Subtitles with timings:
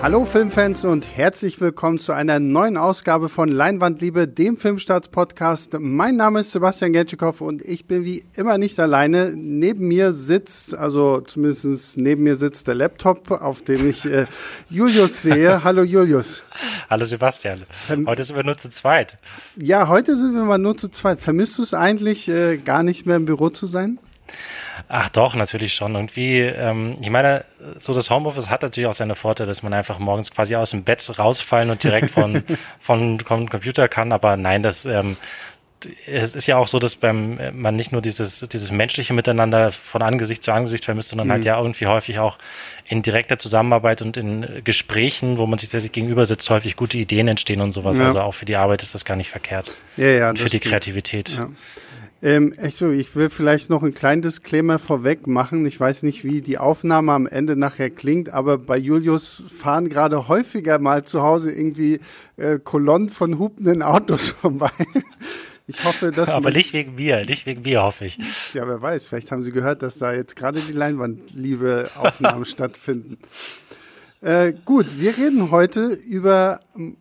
[0.00, 5.76] Hallo Filmfans und herzlich willkommen zu einer neuen Ausgabe von Leinwandliebe, dem Filmstarts-Podcast.
[5.80, 9.32] Mein Name ist Sebastian Genschikow und ich bin wie immer nicht alleine.
[9.34, 14.26] Neben mir sitzt, also zumindest neben mir sitzt der Laptop, auf dem ich äh,
[14.70, 15.64] Julius sehe.
[15.64, 16.44] Hallo Julius.
[16.88, 17.66] Hallo Sebastian.
[18.06, 19.18] Heute sind wir nur zu zweit.
[19.56, 21.20] Ja, heute sind wir mal nur zu zweit.
[21.20, 23.98] Vermisst du es eigentlich, äh, gar nicht mehr im Büro zu sein?
[24.88, 25.94] Ach doch, natürlich schon.
[25.94, 27.44] Irgendwie, ähm, ich meine,
[27.76, 30.84] so das Homeoffice hat natürlich auch seine Vorteile, dass man einfach morgens quasi aus dem
[30.84, 32.42] Bett rausfallen und direkt von,
[32.80, 34.12] von, von Computer kann.
[34.12, 35.16] Aber nein, das ähm,
[36.06, 40.02] es ist ja auch so, dass beim man nicht nur dieses, dieses menschliche Miteinander von
[40.02, 41.48] Angesicht zu Angesicht vermisst, sondern halt mhm.
[41.48, 42.38] halt ja irgendwie häufig auch
[42.86, 47.28] in direkter Zusammenarbeit und in Gesprächen, wo man sich tatsächlich gegenüber sitzt, häufig gute Ideen
[47.28, 47.98] entstehen und sowas.
[47.98, 48.08] Ja.
[48.08, 49.70] Also auch für die Arbeit ist das gar nicht verkehrt.
[49.96, 50.34] Ja, ja.
[50.34, 51.30] Für die Kreativität.
[51.30, 51.48] Ja.
[52.20, 55.64] Ähm, echt so, ich will vielleicht noch einen kleinen Disclaimer vorweg machen.
[55.66, 60.26] Ich weiß nicht, wie die Aufnahme am Ende nachher klingt, aber bei Julius fahren gerade
[60.26, 62.00] häufiger mal zu Hause irgendwie
[62.36, 64.70] äh, Kolonnen von hupenden Autos vorbei.
[65.68, 66.30] Ich hoffe, dass.
[66.30, 68.18] Aber nicht wegen mir, nicht wegen mir, hoffe ich.
[68.52, 73.18] Ja, wer weiß, vielleicht haben Sie gehört, dass da jetzt gerade die Leinwandliebe-Aufnahmen stattfinden.
[74.20, 76.58] Äh, gut, wir reden heute über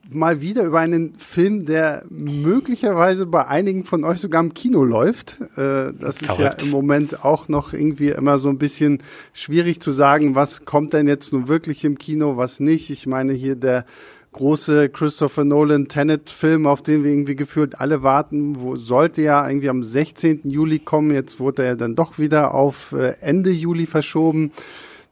[0.08, 5.42] mal wieder über einen Film, der möglicherweise bei einigen von euch sogar im Kino läuft.
[5.58, 9.02] Äh, das ist ja im Moment auch noch irgendwie immer so ein bisschen
[9.34, 12.92] schwierig zu sagen, was kommt denn jetzt nun wirklich im Kino, was nicht.
[12.92, 13.86] Ich meine hier der
[14.34, 19.70] große Christopher Nolan Tenet-Film, auf den wir irgendwie gefühlt alle warten, wo sollte ja irgendwie
[19.70, 20.42] am 16.
[20.52, 21.10] Juli kommen.
[21.12, 24.52] Jetzt wurde er dann doch wieder auf äh, Ende Juli verschoben.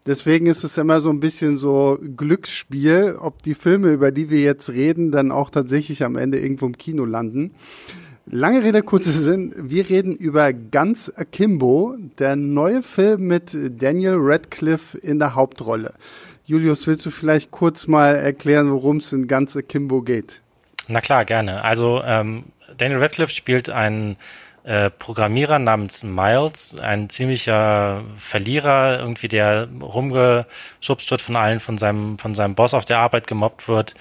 [0.06, 4.40] Deswegen ist es immer so ein bisschen so Glücksspiel, ob die Filme, über die wir
[4.40, 7.56] jetzt reden, dann auch tatsächlich am Ende irgendwo im Kino landen.
[8.28, 9.54] Lange Rede, kurzer Sinn.
[9.58, 15.94] Wir reden über Ganz Akimbo, der neue Film mit Daniel Radcliffe in der Hauptrolle.
[16.46, 20.42] Julius, willst du vielleicht kurz mal erklären, worum es in Ganz Akimbo geht?
[20.88, 21.64] Na klar, gerne.
[21.64, 22.44] Also ähm,
[22.78, 24.18] Daniel Radcliffe spielt einen
[24.66, 32.18] äh, Programmierer namens Miles, ein ziemlicher Verlierer, irgendwie der rumgeschubst wird von allen, von seinem,
[32.18, 33.94] von seinem Boss auf der Arbeit gemobbt wird,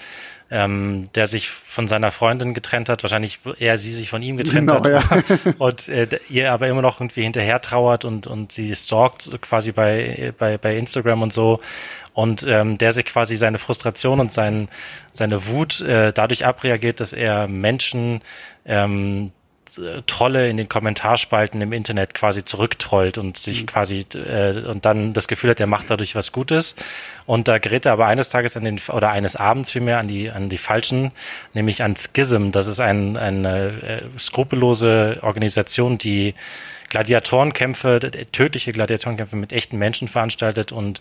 [0.51, 4.71] ähm, der sich von seiner Freundin getrennt hat, wahrscheinlich eher sie sich von ihm getrennt
[4.71, 5.29] genau, hat.
[5.29, 5.53] ja.
[5.59, 10.33] und äh, ihr aber immer noch irgendwie hinterher trauert und, und sie stalkt quasi bei,
[10.39, 11.61] bei, bei Instagram und so.
[12.15, 14.69] Und ähm, der sich quasi seine Frustration und sein,
[15.13, 18.23] seine Wut äh, dadurch abreagiert, dass er Menschen
[18.65, 19.33] ähm,
[19.79, 23.67] äh, Trolle in den Kommentarspalten im Internet quasi zurücktrollt und sich mhm.
[23.67, 26.75] quasi äh, und dann das Gefühl hat, er macht dadurch was Gutes.
[27.27, 30.31] Und da gerät er aber eines Tages an den oder eines Abends vielmehr an die
[30.31, 31.13] an die falschen,
[31.55, 32.51] nämlich an Schism.
[32.51, 36.35] Das ist ein, eine äh, skrupellose Organisation, die
[36.91, 37.99] Gladiatorenkämpfe,
[38.31, 41.01] tödliche Gladiatorenkämpfe mit echten Menschen veranstaltet und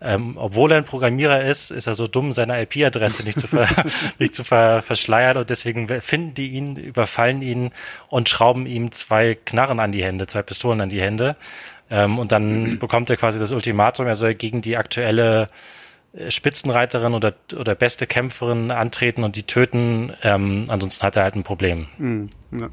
[0.00, 3.68] ähm, obwohl er ein Programmierer ist, ist er so dumm, seine IP-Adresse nicht zu, ver
[4.18, 7.72] nicht zu ver verschleiern und deswegen finden die ihn, überfallen ihn
[8.08, 11.36] und schrauben ihm zwei Knarren an die Hände, zwei Pistolen an die Hände.
[11.90, 15.48] Ähm, und dann bekommt er quasi das Ultimatum, er soll gegen die aktuelle
[16.12, 20.12] äh, Spitzenreiterin oder, oder beste Kämpferin antreten und die töten.
[20.22, 21.88] Ähm, ansonsten hat er halt ein Problem.
[21.98, 22.68] Mhm, ja.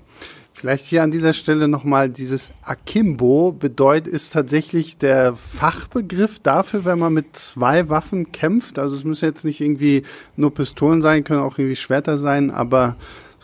[0.62, 7.00] Vielleicht hier an dieser Stelle nochmal dieses Akimbo bedeutet, ist tatsächlich der Fachbegriff dafür, wenn
[7.00, 8.78] man mit zwei Waffen kämpft.
[8.78, 10.04] Also es müssen jetzt nicht irgendwie
[10.36, 12.96] nur Pistolen sein, können auch irgendwie Schwerter sein, aber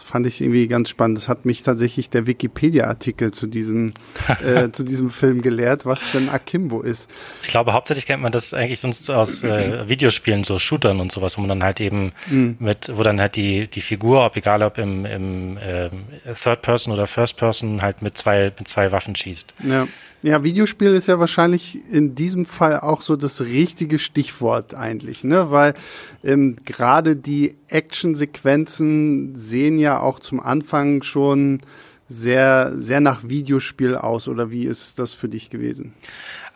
[0.07, 1.18] fand ich irgendwie ganz spannend.
[1.18, 3.94] Das hat mich tatsächlich der Wikipedia-Artikel zu diesem,
[4.44, 7.09] äh, zu diesem Film gelehrt, was denn Akimbo ist.
[7.44, 11.38] Ich glaube, hauptsächlich kennt man das eigentlich sonst aus äh, Videospielen, so Shootern und sowas,
[11.38, 12.57] wo man dann halt eben mhm.
[12.59, 15.90] mit, wo dann halt die, die Figur, ob egal ob im, im äh,
[16.34, 19.53] Third Person oder First Person, halt mit zwei, mit zwei Waffen schießt.
[19.63, 19.88] Ja.
[20.23, 25.51] Ja, Videospiel ist ja wahrscheinlich in diesem Fall auch so das richtige Stichwort eigentlich, ne?
[25.51, 25.75] Weil
[26.23, 31.61] ähm, gerade die Actionsequenzen sehen ja auch zum Anfang schon
[32.09, 34.28] sehr, sehr nach Videospiel aus.
[34.28, 35.93] Oder wie ist das für dich gewesen?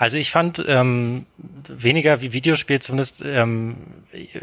[0.02, 1.28] Also ich fand ähm,
[1.68, 3.78] weniger wie Videospiel zumindest, ähm,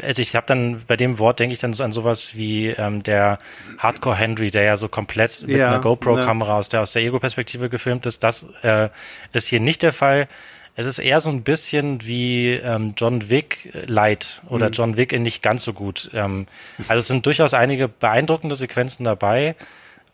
[0.01, 3.03] also ich habe dann bei dem Wort denke ich dann so an sowas wie ähm,
[3.03, 3.39] der
[3.77, 7.67] Hardcore Henry, der ja so komplett mit ja, einer GoPro-Kamera aus der aus der Ego-Perspektive
[7.67, 8.23] gefilmt ist.
[8.23, 8.87] Das äh,
[9.33, 10.29] ist hier nicht der Fall.
[10.77, 14.71] Es ist eher so ein bisschen wie ähm, John Wick Light oder mhm.
[14.71, 16.09] John Wick in nicht ganz so gut.
[16.13, 16.47] Ähm,
[16.87, 19.57] also es sind durchaus einige beeindruckende Sequenzen dabei,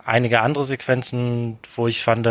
[0.03, 2.25] einige andere Sequenzen, wo ich fand,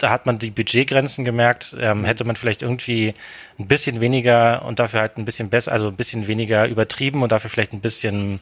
[0.00, 3.14] da hat man die Budgetgrenzen gemerkt, ähm, hätte man vielleicht irgendwie
[3.58, 7.30] ein bisschen weniger und dafür halt ein bisschen besser, also ein bisschen weniger übertrieben und
[7.30, 8.40] dafür vielleicht ein bisschen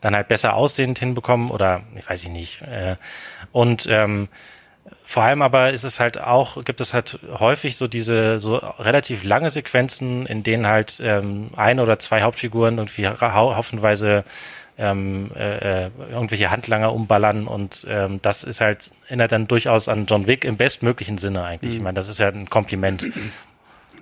[0.00, 2.62] dann halt besser aussehend hinbekommen oder ich weiß ich nicht.
[2.62, 2.96] Äh,
[3.50, 4.28] und ähm,
[5.04, 9.24] vor allem aber ist es halt auch, gibt es halt häufig so diese so relativ
[9.24, 14.24] lange Sequenzen, in denen halt ähm, ein oder zwei Hauptfiguren irgendwie haufenweise
[14.82, 20.06] ähm, äh, äh, irgendwelche Handlanger umballern und ähm, das ist halt, erinnert dann durchaus an
[20.06, 21.72] John Wick im bestmöglichen Sinne eigentlich.
[21.72, 21.76] Mhm.
[21.78, 23.04] Ich meine, das ist ja ein Kompliment.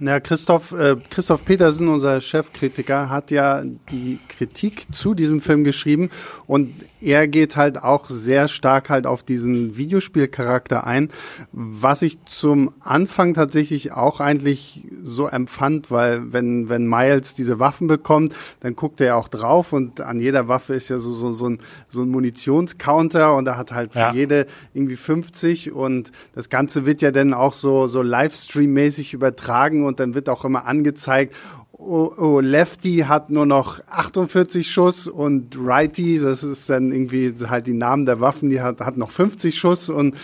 [0.03, 6.09] Ja, Christoph, äh, Christoph Petersen, unser Chefkritiker, hat ja die Kritik zu diesem Film geschrieben
[6.47, 6.73] und
[7.03, 11.11] er geht halt auch sehr stark halt auf diesen Videospielcharakter ein,
[11.53, 17.87] was ich zum Anfang tatsächlich auch eigentlich so empfand, weil wenn, wenn Miles diese Waffen
[17.87, 21.33] bekommt, dann guckt er ja auch drauf und an jeder Waffe ist ja so, so,
[21.33, 21.59] so ein,
[21.89, 24.13] so ein Munitionscounter und er hat halt für ja.
[24.13, 30.01] jede irgendwie 50 und das Ganze wird ja dann auch so, so Livestream-mäßig übertragen und
[30.01, 31.35] dann wird auch immer angezeigt,
[31.81, 37.67] oh, oh, Lefty hat nur noch 48 Schuss und Righty, das ist dann irgendwie halt
[37.67, 40.15] die Namen der Waffen, die hat, hat noch 50 Schuss und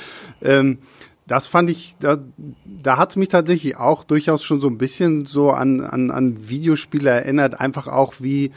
[0.42, 0.78] ähm,
[1.26, 2.18] das fand ich, da,
[2.64, 6.48] da hat es mich tatsächlich auch durchaus schon so ein bisschen so an, an, an
[6.48, 8.52] Videospiele erinnert, einfach auch wie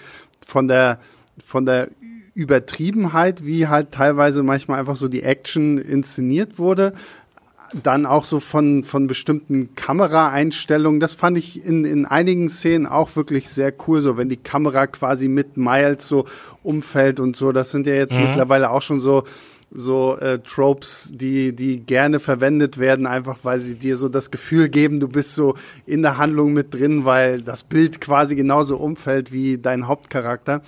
[0.46, 1.00] von der,
[1.44, 1.90] von der
[2.36, 6.94] Übertriebenheit, wie halt teilweise manchmal einfach so die Action inszeniert wurde
[7.84, 11.00] dann auch so von, von bestimmten Kameraeinstellungen.
[11.00, 14.88] Das fand ich in, in einigen Szenen auch wirklich sehr cool, so wenn die Kamera
[14.88, 16.26] quasi mit Miles so
[16.64, 17.52] umfällt und so.
[17.52, 18.24] Das sind ja jetzt mhm.
[18.24, 19.24] mittlerweile auch schon so
[19.72, 24.70] so äh, Tropes, die die gerne verwendet werden, einfach weil sie dir so das Gefühl
[24.70, 25.56] geben, du bist so
[25.86, 30.62] in der Handlung mit drin, weil das Bild quasi genauso umfällt wie dein Hauptcharakter.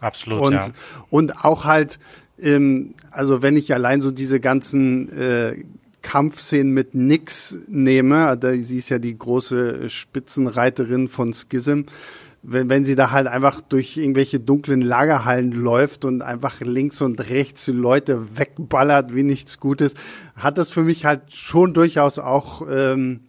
[0.00, 0.46] Absolut.
[0.46, 0.68] Und ja.
[1.10, 1.98] und auch halt
[2.40, 5.64] ähm, also wenn ich allein so diese ganzen äh,
[6.02, 11.82] Kampfszenen mit Nix nehme, da, sie ist ja die große Spitzenreiterin von Schism,
[12.42, 17.30] wenn, wenn sie da halt einfach durch irgendwelche dunklen Lagerhallen läuft und einfach links und
[17.30, 19.94] rechts Leute wegballert wie nichts Gutes,
[20.36, 23.20] hat das für mich halt schon durchaus auch ähm,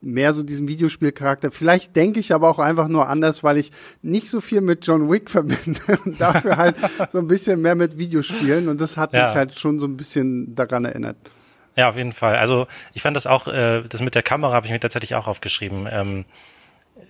[0.00, 1.50] mehr so diesen Videospielcharakter.
[1.50, 3.70] Vielleicht denke ich aber auch einfach nur anders, weil ich
[4.02, 6.76] nicht so viel mit John Wick verbinde und dafür halt
[7.10, 9.26] so ein bisschen mehr mit Videospielen und das hat ja.
[9.26, 11.16] mich halt schon so ein bisschen daran erinnert.
[11.76, 12.36] Ja, auf jeden Fall.
[12.36, 15.26] Also ich fand das auch, äh, das mit der Kamera habe ich mir tatsächlich auch
[15.26, 15.88] aufgeschrieben.
[15.90, 16.24] Ähm,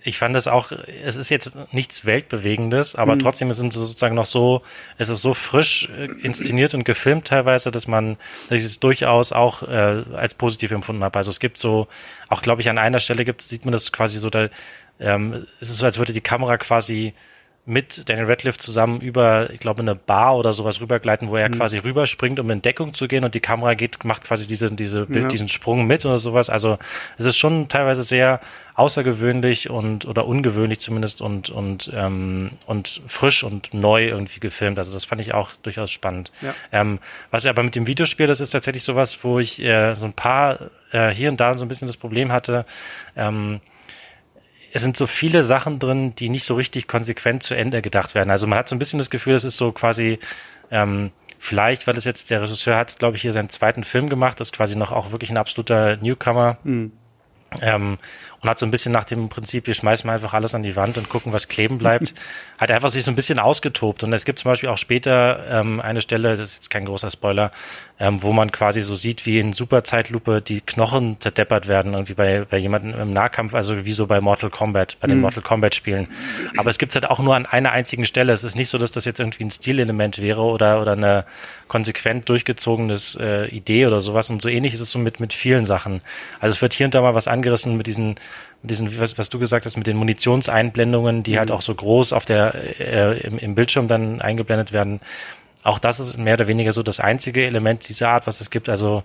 [0.03, 3.19] ich fand das auch, es ist jetzt nichts Weltbewegendes, aber mhm.
[3.19, 4.61] trotzdem ist es sozusagen noch so,
[4.97, 8.17] es ist so frisch äh, inszeniert und gefilmt teilweise, dass man
[8.49, 11.17] dass ich es durchaus auch äh, als positiv empfunden habe.
[11.17, 11.87] Also es gibt so,
[12.29, 14.49] auch glaube ich an einer Stelle gibt, sieht man das quasi so, da
[14.99, 17.13] ähm, es ist so, als würde die Kamera quasi
[17.65, 21.55] mit Daniel Radcliffe zusammen über, ich glaube, eine Bar oder sowas rübergleiten, wo er mhm.
[21.55, 25.05] quasi rüberspringt, um in Deckung zu gehen und die Kamera geht, macht quasi diese, diese
[25.05, 25.27] Bild, ja.
[25.29, 26.49] diesen Sprung mit oder sowas.
[26.49, 26.79] Also
[27.17, 28.41] es ist schon teilweise sehr
[28.73, 34.79] außergewöhnlich und oder ungewöhnlich zumindest und und ähm, und frisch und neu irgendwie gefilmt.
[34.79, 36.31] Also das fand ich auch durchaus spannend.
[36.41, 36.55] Ja.
[36.71, 36.99] Ähm,
[37.29, 40.71] was aber mit dem Videospiel, das ist tatsächlich sowas, wo ich äh, so ein paar
[40.91, 42.65] äh, hier und da so ein bisschen das Problem hatte.
[43.15, 43.61] Ähm,
[44.73, 48.29] es sind so viele Sachen drin, die nicht so richtig konsequent zu Ende gedacht werden.
[48.29, 50.19] Also man hat so ein bisschen das Gefühl, es ist so quasi
[50.71, 54.39] ähm, vielleicht, weil es jetzt der Regisseur hat, glaube ich, hier seinen zweiten Film gemacht,
[54.39, 56.57] das ist quasi noch auch wirklich ein absoluter Newcomer.
[56.63, 56.91] Mhm.
[57.59, 57.97] Ähm,
[58.39, 60.97] und hat so ein bisschen nach dem Prinzip, wir schmeißen einfach alles an die Wand
[60.97, 62.13] und gucken, was kleben bleibt,
[62.59, 64.03] hat einfach sich so ein bisschen ausgetobt.
[64.03, 67.09] Und es gibt zum Beispiel auch später ähm, eine Stelle, das ist jetzt kein großer
[67.09, 67.51] Spoiler,
[68.01, 72.45] ähm, wo man quasi so sieht, wie in Superzeitlupe die Knochen zerdeppert werden, irgendwie bei,
[72.49, 75.21] bei jemandem im Nahkampf, also wie so bei Mortal Kombat, bei den mhm.
[75.21, 76.07] Mortal Kombat Spielen.
[76.57, 78.33] Aber es gibt es halt auch nur an einer einzigen Stelle.
[78.33, 81.25] Es ist nicht so, dass das jetzt irgendwie ein Stilelement wäre oder, oder eine
[81.67, 84.31] konsequent durchgezogenes äh, Idee oder sowas.
[84.31, 86.01] Und so ähnlich ist es so mit, mit vielen Sachen.
[86.39, 88.15] Also es wird hier und da mal was angerissen mit diesen
[88.63, 91.53] diesen, was, was, du gesagt hast, mit den Munitionseinblendungen, die halt mhm.
[91.53, 94.99] halt auch so groß auf der äh, im, im, Bildschirm dann eingeblendet werden.
[95.63, 98.67] Auch das ist mehr oder weniger so das einzige Element dieser Art, was es gibt.
[98.67, 99.03] Also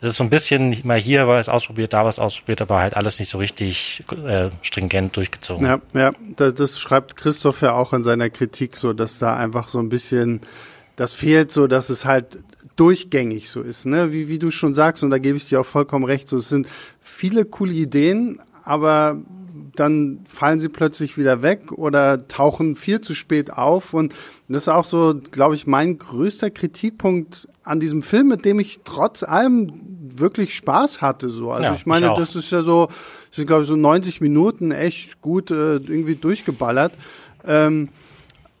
[0.00, 2.78] es ist so ein bisschen, mal hier war es ausprobiert, da war es ausprobiert, aber
[2.78, 5.66] halt alles nicht so richtig äh, stringent durchgezogen.
[5.66, 9.68] Ja, ja, das, das schreibt Christoph ja auch in seiner Kritik so, dass da einfach
[9.68, 10.40] so ein bisschen
[10.96, 12.38] das fehlt so, dass es halt
[12.74, 14.12] durchgängig so ist, ne?
[14.12, 16.48] Wie, wie du schon sagst, und da gebe ich dir auch vollkommen recht, so es
[16.48, 16.66] sind
[17.00, 19.18] viele coole Ideen, aber
[19.76, 23.94] dann fallen sie plötzlich wieder weg oder tauchen viel zu spät auf.
[23.94, 24.12] Und
[24.48, 28.80] das ist auch so, glaube ich, mein größter Kritikpunkt an diesem Film, mit dem ich
[28.84, 29.72] trotz allem
[30.16, 31.28] wirklich Spaß hatte.
[31.28, 31.52] So.
[31.52, 32.88] Also ja, ich meine, ich das ist ja so,
[33.30, 36.92] sind, glaube ich, so 90 Minuten echt gut äh, irgendwie durchgeballert.
[37.44, 37.90] Ähm,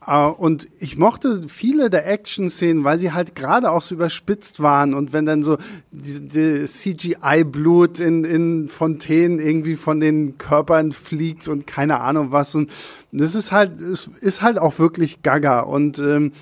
[0.06, 5.12] und ich mochte viele der Action-Szenen, weil sie halt gerade auch so überspitzt waren und
[5.12, 5.58] wenn dann so
[5.90, 12.54] die, die CGI-Blut in, in Fontänen irgendwie von den Körpern fliegt und keine Ahnung was
[12.54, 12.70] und
[13.12, 16.32] das ist halt, es ist halt auch wirklich gaga und ähm,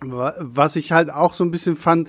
[0.00, 2.08] was ich halt auch so ein bisschen fand,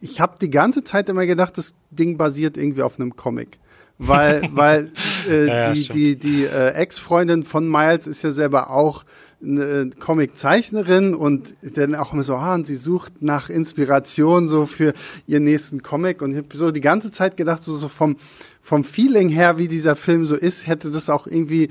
[0.00, 3.58] ich habe die ganze Zeit immer gedacht, das Ding basiert irgendwie auf einem Comic.
[3.98, 4.90] Weil, weil
[5.28, 9.04] äh, ja, die, die, die äh, Ex-Freundin von Miles ist ja selber auch
[9.44, 14.94] eine Comic-Zeichnerin und dann auch immer so, ah, und sie sucht nach Inspiration so für
[15.26, 16.22] ihren nächsten Comic.
[16.22, 18.16] Und ich habe so die ganze Zeit gedacht, so, so vom,
[18.60, 21.70] vom Feeling her, wie dieser Film so ist, hätte das auch irgendwie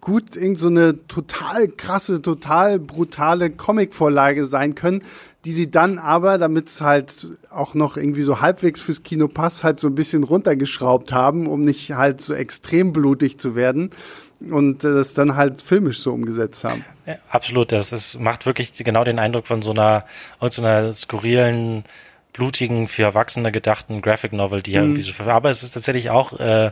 [0.00, 5.02] gut irgend so eine total krasse, total brutale Comic-Vorlage sein können,
[5.44, 9.64] die sie dann aber, damit es halt auch noch irgendwie so halbwegs fürs Kino passt,
[9.64, 13.90] halt so ein bisschen runtergeschraubt haben, um nicht halt so extrem blutig zu werden
[14.40, 16.84] und das dann halt filmisch so umgesetzt haben.
[17.06, 20.04] Ja, absolut, das ist, macht wirklich genau den Eindruck von so einer,
[20.50, 21.84] so einer skurrilen,
[22.32, 24.96] blutigen, für Erwachsene gedachten Graphic Novel, die ja mhm.
[24.96, 26.70] irgendwie so, aber es ist tatsächlich auch äh,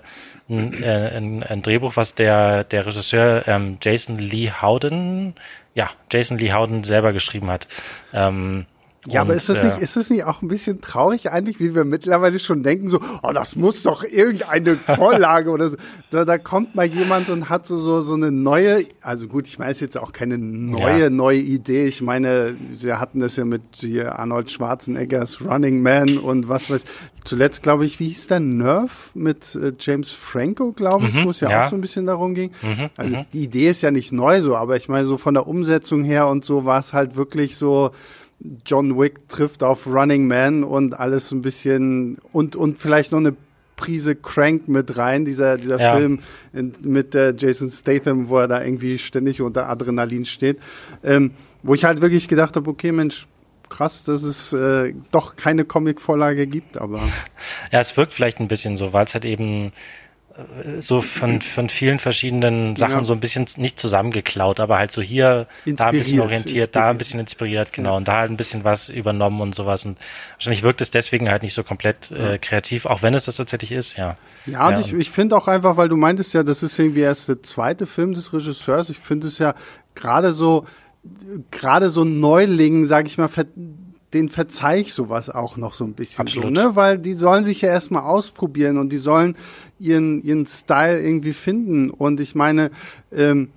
[0.49, 5.35] ein, äh, ein, ein, Drehbuch, was der, der Regisseur ähm, Jason Lee Howden,
[5.75, 7.67] ja, Jason Lee Howden selber geschrieben hat.
[8.13, 8.67] Ähm,
[9.07, 11.75] ja, und, aber ist das nicht, ist das nicht auch ein bisschen traurig eigentlich, wie
[11.75, 15.77] wir mittlerweile schon denken, so, oh, das muss doch irgendeine Vorlage oder so.
[16.11, 19.59] Da, da kommt mal jemand und hat so, so, so eine neue, also gut, ich
[19.59, 21.11] meine, es ist jetzt auch keine neue, ja.
[21.11, 21.87] neue Idee.
[21.87, 26.85] Ich meine, sie hatten das ja mit hier Arnold Schwarzeneggers Running Man und was weiß,
[27.25, 31.31] zuletzt glaube ich, wie hieß der Nerf mit äh, James Franco, glaube ich, mhm, wo
[31.31, 32.53] es ja, ja, auch so ein bisschen darum ging.
[32.63, 33.25] Mhm, also mhm.
[33.35, 36.29] die Idee ist ja nicht neu so, aber ich meine, so von der Umsetzung her
[36.29, 37.91] und so war es halt wirklich so,
[38.65, 43.35] John Wick trifft auf Running Man und alles ein bisschen und, und vielleicht noch eine
[43.77, 45.97] Prise Crank mit rein, dieser, dieser ja.
[45.97, 46.21] Film
[46.53, 50.59] in, mit äh, Jason Statham, wo er da irgendwie ständig unter Adrenalin steht.
[51.03, 51.33] Ähm,
[51.63, 53.27] wo ich halt wirklich gedacht habe, okay, Mensch,
[53.69, 57.01] krass, dass es äh, doch keine Comic-Vorlage gibt, aber.
[57.73, 59.73] Ja, es wirkt vielleicht ein bisschen so, weil es halt eben
[60.81, 63.05] so von, von vielen verschiedenen Sachen ja.
[63.05, 66.77] so ein bisschen nicht zusammengeklaut, aber halt so hier da ein bisschen orientiert, inspiriert.
[66.77, 67.97] da ein bisschen inspiriert, genau, ja.
[67.99, 69.85] und da halt ein bisschen was übernommen und sowas.
[69.85, 69.97] Und
[70.35, 73.71] wahrscheinlich wirkt es deswegen halt nicht so komplett äh, kreativ, auch wenn es das tatsächlich
[73.71, 74.17] ist, ja.
[74.47, 77.03] Ja, und ja, ich, ich finde auch einfach, weil du meintest ja, das ist irgendwie
[77.03, 78.91] erst der zweite Film des Regisseurs.
[78.91, 79.55] Ich finde es ja
[79.95, 80.67] gerade so,
[81.53, 83.29] gerade so Neulingen, sag ich mal,
[84.15, 86.57] den verzeih ich sowas auch noch so ein bisschen Absolut.
[86.57, 86.77] so, ne?
[86.77, 89.37] Weil die sollen sich ja erstmal ausprobieren und die sollen
[89.79, 91.91] ihren, ihren Style irgendwie finden.
[91.91, 92.71] Und ich meine,
[93.13, 93.51] ähm,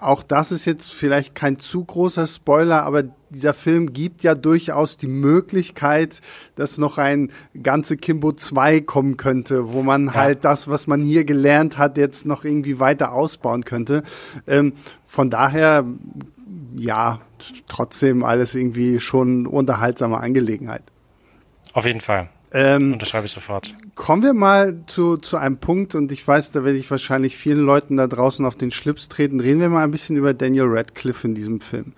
[0.00, 4.96] auch das ist jetzt vielleicht kein zu großer Spoiler, aber dieser Film gibt ja durchaus
[4.96, 6.20] die Möglichkeit,
[6.56, 7.30] dass noch ein
[7.62, 10.14] ganze Kimbo 2 kommen könnte, wo man ja.
[10.14, 14.02] halt das, was man hier gelernt hat, jetzt noch irgendwie weiter ausbauen könnte.
[14.46, 14.72] Ähm,
[15.04, 15.84] von daher,
[16.74, 17.20] ja,
[17.68, 20.82] trotzdem alles irgendwie schon unterhaltsame Angelegenheit.
[21.72, 22.28] Auf jeden Fall.
[22.52, 23.70] Ähm, Unterschreibe ich sofort.
[23.94, 27.60] Kommen wir mal zu, zu einem Punkt, und ich weiß, da werde ich wahrscheinlich vielen
[27.60, 29.40] Leuten da draußen auf den Schlips treten.
[29.40, 31.92] Reden wir mal ein bisschen über Daniel Radcliffe in diesem Film.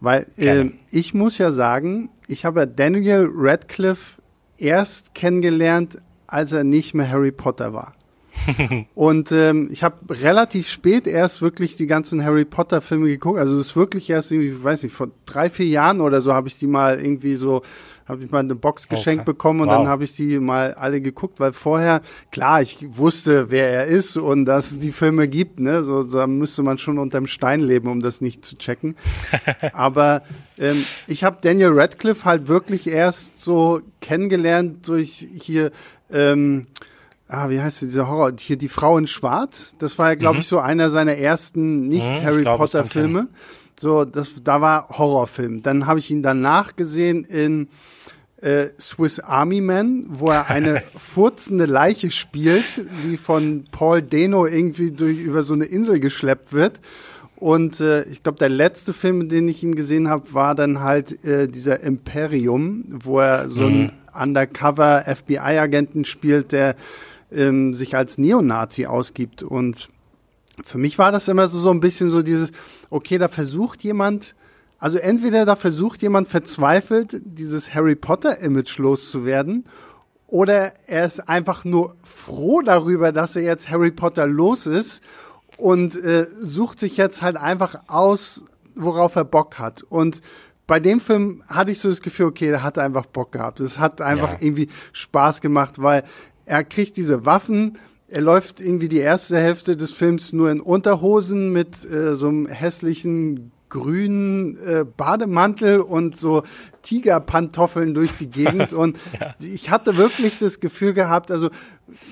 [0.00, 4.22] Weil äh, ich muss ja sagen, ich habe Daniel Radcliffe
[4.56, 7.94] erst kennengelernt, als er nicht mehr Harry Potter war.
[8.94, 13.38] und ähm, ich habe relativ spät erst wirklich die ganzen Harry Potter Filme geguckt.
[13.38, 16.48] Also es ist wirklich erst irgendwie, weiß ich, vor drei, vier Jahren oder so habe
[16.48, 17.62] ich die mal irgendwie so,
[18.06, 19.32] habe ich mal eine Box geschenkt okay.
[19.32, 19.78] bekommen und wow.
[19.78, 22.00] dann habe ich sie mal alle geguckt, weil vorher,
[22.32, 25.84] klar, ich wusste, wer er ist und dass es die Filme gibt, ne?
[25.84, 28.96] So, da müsste man schon unterm Stein leben, um das nicht zu checken.
[29.72, 30.22] Aber
[30.58, 35.70] ähm, ich habe Daniel Radcliffe halt wirklich erst so kennengelernt durch hier
[36.12, 36.66] ähm,
[37.30, 38.32] ah, wie heißt dieser Horror?
[38.38, 39.74] Hier die Frau in Schwarz.
[39.78, 40.40] Das war ja, glaube mhm.
[40.40, 43.28] ich, so einer seiner ersten Nicht-Harry mhm, Potter Filme.
[43.80, 45.62] So, das, da war Horrorfilm.
[45.62, 47.68] Dann habe ich ihn danach gesehen in
[48.42, 52.64] äh, Swiss Army Man, wo er eine furzende Leiche spielt,
[53.04, 56.80] die von Paul Dano irgendwie durch, über so eine Insel geschleppt wird.
[57.36, 61.24] Und äh, ich glaube, der letzte Film, den ich ihn gesehen habe, war dann halt
[61.24, 63.90] äh, dieser Imperium, wo er so mhm.
[64.12, 66.76] einen Undercover FBI-Agenten spielt, der
[67.32, 69.42] ähm, sich als Neonazi ausgibt.
[69.42, 69.88] Und
[70.62, 72.52] für mich war das immer so, so ein bisschen so dieses,
[72.90, 74.34] okay, da versucht jemand,
[74.78, 79.64] also entweder da versucht jemand verzweifelt, dieses Harry Potter-Image loszuwerden,
[80.26, 85.02] oder er ist einfach nur froh darüber, dass er jetzt Harry Potter los ist
[85.56, 88.44] und äh, sucht sich jetzt halt einfach aus,
[88.76, 89.82] worauf er Bock hat.
[89.82, 90.22] Und
[90.68, 93.58] bei dem Film hatte ich so das Gefühl, okay, der hat einfach Bock gehabt.
[93.58, 94.38] Es hat einfach ja.
[94.40, 96.04] irgendwie Spaß gemacht, weil
[96.50, 97.78] er kriegt diese Waffen,
[98.08, 102.46] er läuft irgendwie die erste Hälfte des Films nur in Unterhosen mit äh, so einem
[102.46, 106.42] hässlichen grünen äh, Bademantel und so
[106.82, 108.72] Tigerpantoffeln durch die Gegend.
[108.82, 109.36] Und ja.
[109.38, 111.50] ich hatte wirklich das Gefühl gehabt, also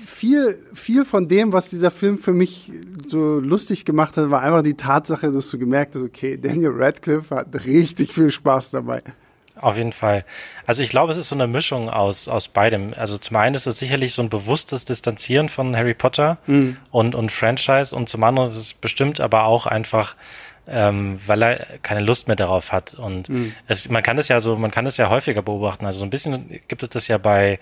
[0.05, 2.71] viel, viel von dem, was dieser Film für mich
[3.07, 7.35] so lustig gemacht hat, war einfach die Tatsache, dass du gemerkt hast, okay, Daniel Radcliffe
[7.35, 9.03] hat richtig viel Spaß dabei.
[9.61, 10.23] Auf jeden Fall.
[10.65, 12.93] Also ich glaube, es ist so eine Mischung aus, aus beidem.
[12.95, 16.77] Also zum einen ist es sicherlich so ein bewusstes Distanzieren von Harry Potter mhm.
[16.91, 20.15] und, und Franchise und zum anderen ist es bestimmt aber auch einfach,
[20.67, 22.93] ähm, weil er keine Lust mehr darauf hat.
[22.93, 23.53] Und mhm.
[23.67, 25.85] es, man kann es ja so, man kann es ja häufiger beobachten.
[25.85, 27.59] Also so ein bisschen gibt es das ja bei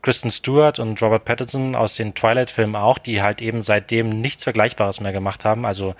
[0.00, 5.00] Kristen Stewart und Robert Pattinson aus den Twilight-Filmen auch, die halt eben seitdem nichts Vergleichbares
[5.00, 5.66] mehr gemacht haben.
[5.66, 5.94] Also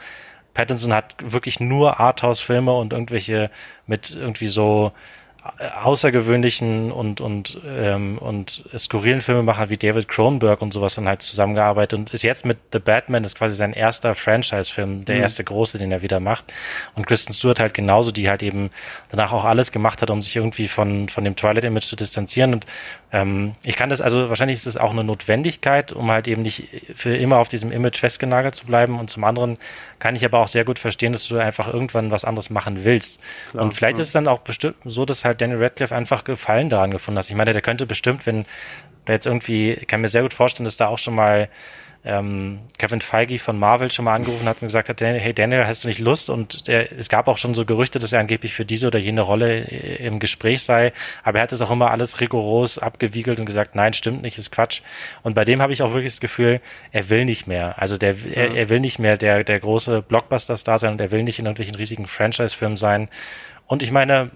[0.54, 3.50] Pattinson hat wirklich nur Arthouse-Filme und irgendwelche
[3.86, 4.92] mit irgendwie so
[5.82, 11.98] außergewöhnlichen und und ähm, und skurrilen Filmemacher wie David Cronenberg und sowas dann halt zusammengearbeitet
[11.98, 15.22] und ist jetzt mit The Batman ist quasi sein erster Franchise-Film, der mhm.
[15.22, 16.50] erste große, den er wieder macht.
[16.94, 18.70] Und Kristen Stewart halt genauso, die halt eben
[19.10, 22.54] danach auch alles gemacht hat, um sich irgendwie von von dem Twilight-Image zu distanzieren.
[22.54, 22.66] Und
[23.14, 26.68] ähm, ich kann das also wahrscheinlich ist es auch eine Notwendigkeit, um halt eben nicht
[26.94, 28.98] für immer auf diesem Image festgenagelt zu bleiben.
[28.98, 29.56] Und zum anderen
[30.00, 33.20] kann ich aber auch sehr gut verstehen, dass du einfach irgendwann was anderes machen willst.
[33.52, 34.00] Klar, und vielleicht ja.
[34.00, 37.30] ist es dann auch bestimmt so, dass halt Daniel Radcliffe einfach Gefallen daran gefunden hat.
[37.30, 38.46] Ich meine, der könnte bestimmt, wenn
[39.06, 41.48] der jetzt irgendwie, ich kann mir sehr gut vorstellen, dass da auch schon mal
[42.04, 45.84] ähm, Kevin Feige von Marvel schon mal angerufen hat und gesagt hat, hey Daniel, hast
[45.84, 46.28] du nicht Lust?
[46.28, 49.22] Und der, es gab auch schon so Gerüchte, dass er angeblich für diese oder jene
[49.22, 50.92] Rolle äh, im Gespräch sei.
[51.22, 54.52] Aber er hat es auch immer alles rigoros abgewiegelt und gesagt, nein, stimmt nicht, ist
[54.52, 54.82] Quatsch.
[55.22, 56.60] Und bei dem habe ich auch wirklich das Gefühl,
[56.92, 57.78] er will nicht mehr.
[57.78, 58.32] Also der, ja.
[58.34, 61.46] er, er will nicht mehr der, der große Blockbuster-Star sein und er will nicht in
[61.46, 63.08] irgendwelchen riesigen Franchise-Filmen sein.
[63.66, 64.30] Und ich meine,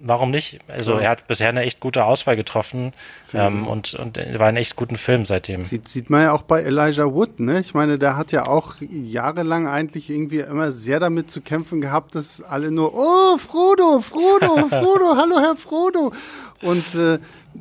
[0.00, 0.58] warum nicht?
[0.68, 1.02] Also ja.
[1.02, 2.92] er hat bisher eine echt gute Auswahl getroffen
[3.34, 5.60] ähm, und, und war ein echt guten Film seitdem.
[5.60, 7.60] Sieht, sieht man ja auch bei Elijah Wood, ne?
[7.60, 12.14] Ich meine, der hat ja auch jahrelang eigentlich irgendwie immer sehr damit zu kämpfen gehabt,
[12.14, 16.12] dass alle nur, oh, Frodo, Frodo, Frodo, hallo Herr Frodo.
[16.62, 17.18] Und äh,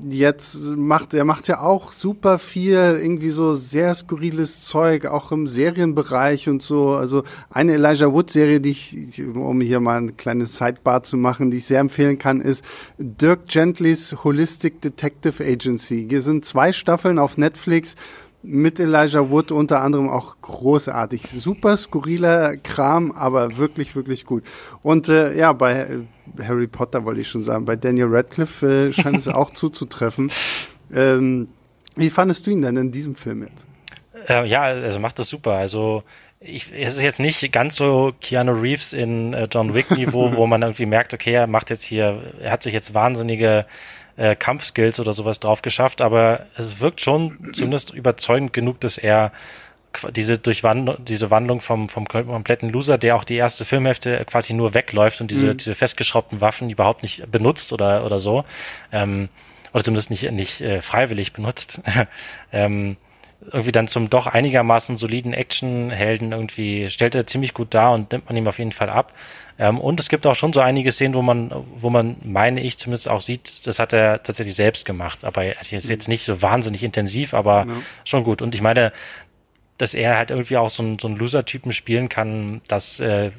[0.09, 5.47] jetzt macht er macht ja auch super viel irgendwie so sehr skurriles Zeug auch im
[5.47, 10.57] Serienbereich und so also eine Elijah Wood Serie die ich um hier mal ein kleines
[10.57, 12.63] Sidebar zu machen die ich sehr empfehlen kann ist
[12.97, 17.95] Dirk Gentlys Holistic Detective Agency hier sind zwei Staffeln auf Netflix
[18.43, 24.43] mit Elijah Wood unter anderem auch großartig super skurriler Kram aber wirklich wirklich gut
[24.81, 26.01] und äh, ja bei
[26.39, 30.31] Harry Potter wollte ich schon sagen, bei Daniel Radcliffe äh, scheint es auch zuzutreffen.
[30.93, 31.49] Ähm,
[31.95, 33.65] wie fandest du ihn denn in diesem Film jetzt?
[34.27, 35.53] Äh, ja, also macht das super.
[35.53, 36.03] Also
[36.39, 40.47] ich, es ist jetzt nicht ganz so Keanu Reeves in äh, John Wick Niveau, wo
[40.47, 43.65] man irgendwie merkt, okay, er macht jetzt hier, er hat sich jetzt wahnsinnige
[44.17, 49.31] äh, Kampfskills oder sowas drauf geschafft, aber es wirkt schon zumindest überzeugend genug, dass er
[50.15, 54.73] diese Durchwandlung, diese Wandlung vom, vom kompletten Loser, der auch die erste Filmhälfte quasi nur
[54.73, 55.57] wegläuft und diese, mhm.
[55.57, 58.45] diese festgeschraubten Waffen überhaupt nicht benutzt oder, oder so,
[58.91, 59.29] ähm,
[59.73, 61.81] oder zumindest nicht, nicht äh, freiwillig benutzt,
[62.53, 62.97] ähm,
[63.51, 68.27] irgendwie dann zum doch einigermaßen soliden Actionhelden irgendwie stellt er ziemlich gut dar und nimmt
[68.27, 69.13] man ihm auf jeden Fall ab.
[69.61, 72.79] Ähm, und es gibt auch schon so einige Szenen, wo man, wo man, meine ich,
[72.79, 75.23] zumindest auch sieht, das hat er tatsächlich selbst gemacht.
[75.23, 76.13] Aber es ist jetzt mhm.
[76.13, 77.73] nicht so wahnsinnig intensiv, aber ja.
[78.03, 78.41] schon gut.
[78.41, 78.91] Und ich meine,
[79.77, 83.29] dass er halt irgendwie auch so, ein, so einen Loser-Typen spielen kann, das äh,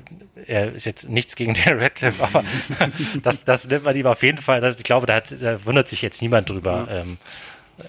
[0.47, 2.45] er ist jetzt nichts gegen den Radcliffe, aber
[3.25, 4.61] das, das nimmt man ihm auf jeden Fall.
[4.61, 6.87] Das, ich glaube, da, hat, da wundert sich jetzt niemand drüber.
[6.89, 7.01] Ja.
[7.01, 7.19] Ähm,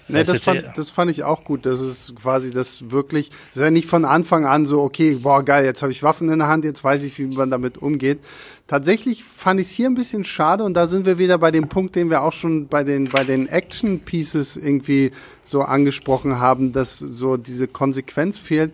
[0.08, 1.66] Nee, das, fand, das fand ich auch gut.
[1.66, 5.42] Das ist quasi das wirklich, das ist ja nicht von Anfang an so, okay, boah,
[5.42, 8.20] geil, jetzt habe ich Waffen in der Hand, jetzt weiß ich, wie man damit umgeht.
[8.66, 11.68] Tatsächlich fand ich es hier ein bisschen schade und da sind wir wieder bei dem
[11.68, 15.12] Punkt, den wir auch schon bei den, bei den Action Pieces irgendwie
[15.44, 18.72] so angesprochen haben, dass so diese Konsequenz fehlt.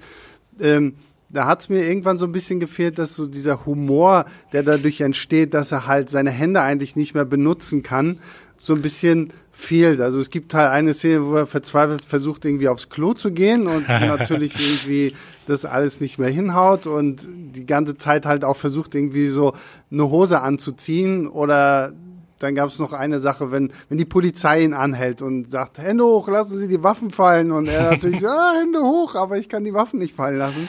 [0.61, 0.95] Ähm,
[1.33, 5.01] da hat es mir irgendwann so ein bisschen gefehlt, dass so dieser Humor, der dadurch
[5.01, 8.19] entsteht, dass er halt seine Hände eigentlich nicht mehr benutzen kann,
[8.63, 10.03] so ein bisschen fehlt.
[10.03, 13.67] Also es gibt halt eine Szene, wo er verzweifelt versucht, irgendwie aufs Klo zu gehen
[13.67, 15.15] und natürlich irgendwie
[15.47, 19.55] das alles nicht mehr hinhaut und die ganze Zeit halt auch versucht, irgendwie so
[19.91, 21.95] eine Hose anzuziehen oder
[22.39, 26.05] dann gab es noch eine Sache, wenn, wenn die Polizei ihn anhält und sagt, Hände
[26.05, 27.53] hoch, lassen Sie die Waffen fallen.
[27.53, 30.69] Und er natürlich, ah, Hände hoch, aber ich kann die Waffen nicht fallen lassen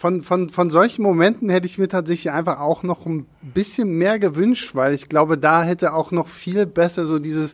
[0.00, 4.18] von, von, von solchen Momenten hätte ich mir tatsächlich einfach auch noch ein bisschen mehr
[4.18, 7.52] gewünscht, weil ich glaube, da hätte auch noch viel besser so dieses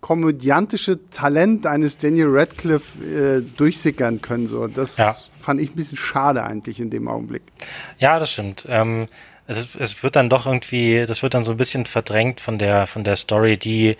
[0.00, 4.48] komödiantische Talent eines Daniel Radcliffe äh, durchsickern können.
[4.48, 5.14] So, das ja.
[5.38, 7.42] fand ich ein bisschen schade eigentlich in dem Augenblick.
[8.00, 8.66] Ja, das stimmt.
[8.68, 9.06] Ähm,
[9.46, 12.88] es, es wird dann doch irgendwie, das wird dann so ein bisschen verdrängt von der
[12.88, 13.96] von der Story, die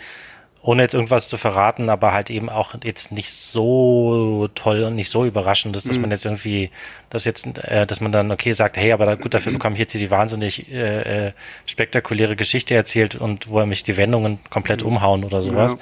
[0.67, 5.11] ohne jetzt irgendwas zu verraten, aber halt eben auch jetzt nicht so toll und nicht
[5.11, 6.03] so überraschend ist, dass mhm.
[6.03, 6.71] man jetzt irgendwie,
[7.09, 9.93] dass jetzt, äh, dass man dann okay sagt, hey, aber gut, dafür bekomme ich jetzt
[9.93, 11.33] hier die wahnsinnig äh, äh,
[11.67, 14.89] spektakuläre Geschichte erzählt und wo er mich die Wendungen komplett mhm.
[14.89, 15.77] umhauen oder sowas.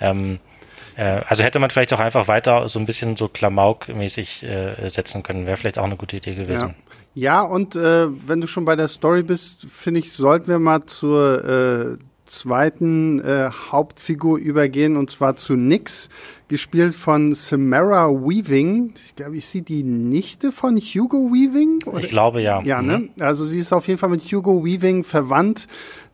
[0.00, 0.10] Ja.
[0.10, 0.40] Ähm,
[0.96, 5.22] äh, also hätte man vielleicht auch einfach weiter so ein bisschen so Klamauk-mäßig äh, setzen
[5.22, 6.74] können, wäre vielleicht auch eine gute Idee gewesen.
[7.14, 10.58] Ja, ja und äh, wenn du schon bei der Story bist, finde ich, sollten wir
[10.58, 16.08] mal zur äh, zweiten äh, Hauptfigur übergehen und zwar zu Nix,
[16.48, 18.92] gespielt von Samara Weaving.
[19.04, 21.84] Ich glaube, ich sehe die Nichte von Hugo Weaving.
[21.86, 22.00] Oder?
[22.00, 22.60] Ich glaube ja.
[22.62, 22.98] Ja, ne?
[22.98, 23.10] Mhm.
[23.20, 25.66] Also sie ist auf jeden Fall mit Hugo Weaving verwandt.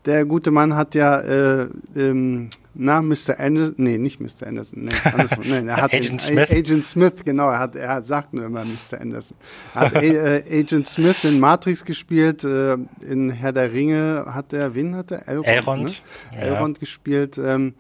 [0.07, 3.39] Der gute Mann hat ja äh, ähm, na, Mr.
[3.39, 4.47] Anderson, nee, nicht Mr.
[4.47, 6.51] Anderson, nee, andersrum, nee, er hat Agent den, Smith.
[6.51, 9.01] Agent Smith, genau, er hat, er hat, sagt nur immer Mr.
[9.01, 9.37] Anderson.
[9.75, 14.75] Er hat äh, Agent Smith in Matrix gespielt, äh, in Herr der Ringe hat er,
[14.75, 15.27] wen hat er?
[15.29, 15.91] Elrond, Elrond, ne?
[16.33, 16.39] ja.
[16.39, 17.75] Elrond gespielt, ähm,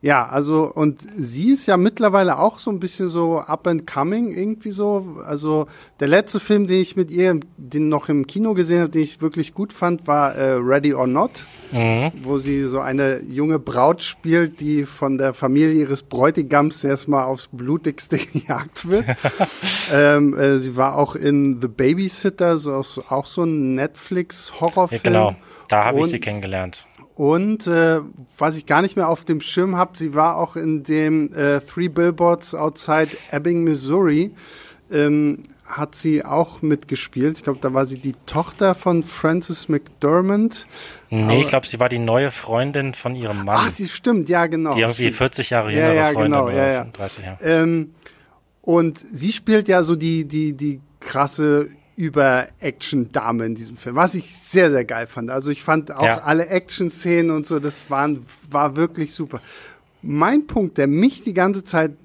[0.00, 4.32] ja, also und sie ist ja mittlerweile auch so ein bisschen so up and coming
[4.32, 5.16] irgendwie so.
[5.26, 5.66] Also
[5.98, 9.20] der letzte Film, den ich mit ihr, den noch im Kino gesehen habe, den ich
[9.20, 12.12] wirklich gut fand, war äh, Ready or Not, mhm.
[12.22, 17.48] wo sie so eine junge Braut spielt, die von der Familie ihres Bräutigams erstmal aufs
[17.50, 19.04] blutigste gejagt wird.
[19.92, 25.00] ähm, äh, sie war auch in The Babysitter, so, auch so ein Netflix-Horrorfilm.
[25.02, 25.36] Ja, genau,
[25.68, 26.87] da habe ich sie kennengelernt.
[27.18, 27.98] Und äh,
[28.38, 31.58] was ich gar nicht mehr auf dem Schirm habe, sie war auch in dem äh,
[31.58, 34.30] Three Billboards Outside Ebbing, Missouri.
[34.92, 37.38] Ähm, hat sie auch mitgespielt.
[37.38, 40.68] Ich glaube, da war sie die Tochter von Francis McDermott.
[41.10, 43.56] Nee, Aber, ich glaube, sie war die neue Freundin von ihrem Mann.
[43.66, 44.76] Ach, sie stimmt, ja, genau.
[44.76, 45.16] Die irgendwie stimmt.
[45.16, 46.84] 40 Jahre jüngere ja, ja, Freundin genau, ja, ja.
[46.84, 47.38] 30 Jahre.
[47.42, 47.94] Ähm,
[48.62, 51.68] und sie spielt ja so die, die, die krasse
[51.98, 55.30] über Action-Dame in diesem Film, was ich sehr, sehr geil fand.
[55.30, 56.18] Also ich fand auch ja.
[56.18, 59.42] alle Action-Szenen und so, das waren, war wirklich super.
[60.00, 61.96] Mein Punkt, der mich die ganze Zeit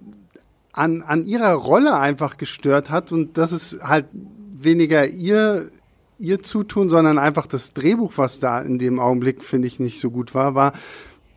[0.71, 5.69] an, an ihrer Rolle einfach gestört hat, und das ist halt weniger ihr,
[6.17, 10.09] ihr Zutun, sondern einfach das Drehbuch, was da in dem Augenblick, finde ich, nicht so
[10.09, 10.73] gut war, war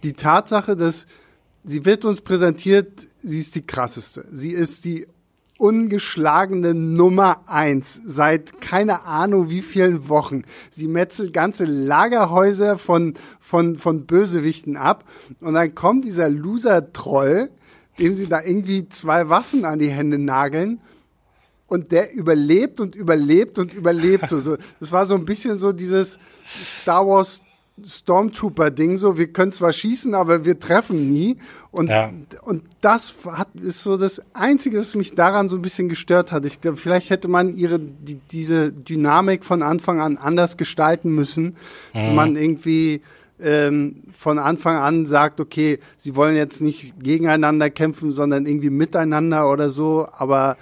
[0.03, 1.07] die Tatsache, dass
[1.63, 4.27] sie wird uns präsentiert, sie ist die krasseste.
[4.33, 5.07] Sie ist die
[5.59, 10.43] ungeschlagene Nummer eins seit keine Ahnung wie vielen Wochen.
[10.71, 15.05] Sie metzelt ganze Lagerhäuser von, von, von Bösewichten ab
[15.41, 17.51] und dann kommt dieser Loser-Troll,
[17.99, 20.81] dem sie da irgendwie zwei Waffen an die Hände nageln
[21.67, 24.29] und der überlebt und überlebt und überlebt.
[24.29, 24.57] So.
[24.79, 26.19] Das war so ein bisschen so dieses
[26.65, 27.41] Star Wars
[27.85, 31.37] Stormtrooper-Ding, so, wir können zwar schießen, aber wir treffen nie.
[31.71, 32.11] Und, ja.
[32.43, 36.47] und das hat, ist so das Einzige, was mich daran so ein bisschen gestört hat.
[36.47, 41.45] Ich glaube, vielleicht hätte man ihre, die, diese Dynamik von Anfang an anders gestalten müssen,
[41.45, 41.99] mhm.
[41.99, 43.03] dass man irgendwie
[43.39, 49.51] ähm, von Anfang an sagt, okay, sie wollen jetzt nicht gegeneinander kämpfen, sondern irgendwie miteinander
[49.51, 50.57] oder so, aber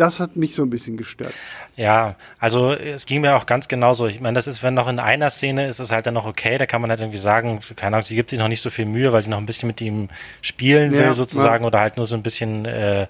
[0.00, 1.34] das hat mich so ein bisschen gestört.
[1.76, 4.06] Ja, also es ging mir auch ganz genauso.
[4.06, 6.58] Ich meine, das ist, wenn noch in einer Szene ist es halt dann noch okay,
[6.58, 8.86] da kann man halt irgendwie sagen, keine Ahnung, sie gibt sich noch nicht so viel
[8.86, 10.08] Mühe, weil sie noch ein bisschen mit ihm
[10.42, 11.68] spielen will, ja, sozusagen, ja.
[11.68, 13.06] oder halt nur so ein bisschen äh,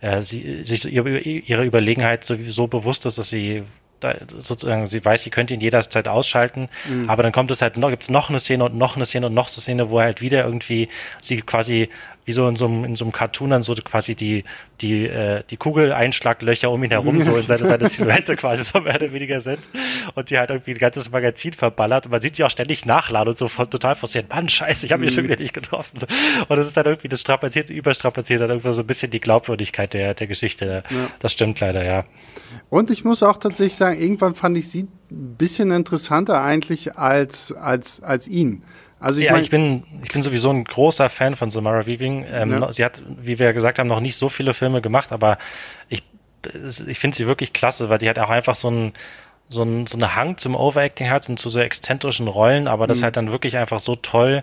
[0.00, 3.64] äh, sie, sich ihre, ihre Überlegenheit sowieso bewusst ist, dass sie
[4.00, 7.10] da, sozusagen, sie weiß, sie könnte ihn jederzeit ausschalten, mhm.
[7.10, 9.26] aber dann kommt es halt noch, gibt es noch eine Szene und noch eine Szene
[9.26, 10.88] und noch eine Szene, wo halt wieder irgendwie
[11.20, 11.88] sie quasi
[12.28, 14.44] wie so in so einem, in so einem Cartoon dann so quasi die,
[14.82, 18.96] die, äh, die Kugeleinschlaglöcher um ihn herum so in seine, seine Silhouette quasi so mehr
[18.96, 19.60] oder weniger sind
[20.14, 23.30] und die halt irgendwie ein ganzes Magazin verballert und man sieht sie auch ständig nachladen
[23.30, 25.14] und so voll, total frustriert, Mann, scheiße, ich habe mich mhm.
[25.14, 26.00] schon wieder nicht getroffen.
[26.48, 29.94] Und das ist dann irgendwie, das strapaziert, überstrapaziert dann irgendwie so ein bisschen die Glaubwürdigkeit
[29.94, 30.84] der, der Geschichte.
[30.90, 30.96] Ja.
[31.20, 32.04] Das stimmt leider, ja.
[32.68, 37.52] Und ich muss auch tatsächlich sagen, irgendwann fand ich sie ein bisschen interessanter eigentlich als,
[37.52, 38.64] als, als ihn.
[39.00, 42.26] Also ich ja, mein, ich bin, ich bin sowieso ein großer Fan von Samara Weaving.
[42.30, 42.72] Ähm, ja.
[42.72, 45.38] Sie hat, wie wir gesagt haben, noch nicht so viele Filme gemacht, aber
[45.88, 46.02] ich,
[46.86, 48.92] ich finde sie wirklich klasse, weil die hat auch einfach so ein,
[49.48, 53.00] so, ein, so eine Hang zum Overacting hat und zu so exzentrischen Rollen, aber das
[53.00, 53.04] mhm.
[53.04, 54.42] halt dann wirklich einfach so toll,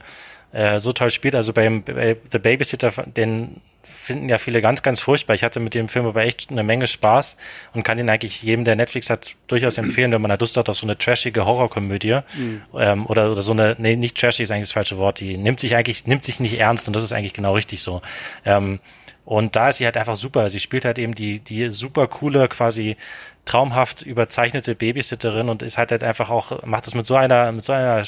[0.52, 1.36] äh, so toll spielt.
[1.36, 3.62] Also beim bei The Babysitter, den
[4.06, 5.34] finden ja viele ganz, ganz furchtbar.
[5.34, 7.38] Ich hatte mit dem Film aber echt eine Menge Spaß
[7.74, 10.70] und kann ihn eigentlich jedem, der Netflix hat, durchaus empfehlen, wenn man da Lust hat
[10.70, 12.20] auf so eine trashige Horrorkomödie.
[12.36, 12.62] Mhm.
[12.78, 15.60] Ähm, oder, oder so eine, nee, nicht trashig ist eigentlich das falsche Wort, die nimmt
[15.60, 18.02] sich eigentlich, nimmt sich nicht ernst und das ist eigentlich genau richtig so.
[18.46, 18.80] Ähm,
[19.26, 20.50] und da ist sie halt einfach super.
[20.52, 22.96] Sie spielt halt eben die, die super coole, quasi
[23.46, 27.64] traumhaft überzeichnete Babysitterin und ist halt, halt einfach auch, macht das mit so einer, mit
[27.64, 28.04] so einer,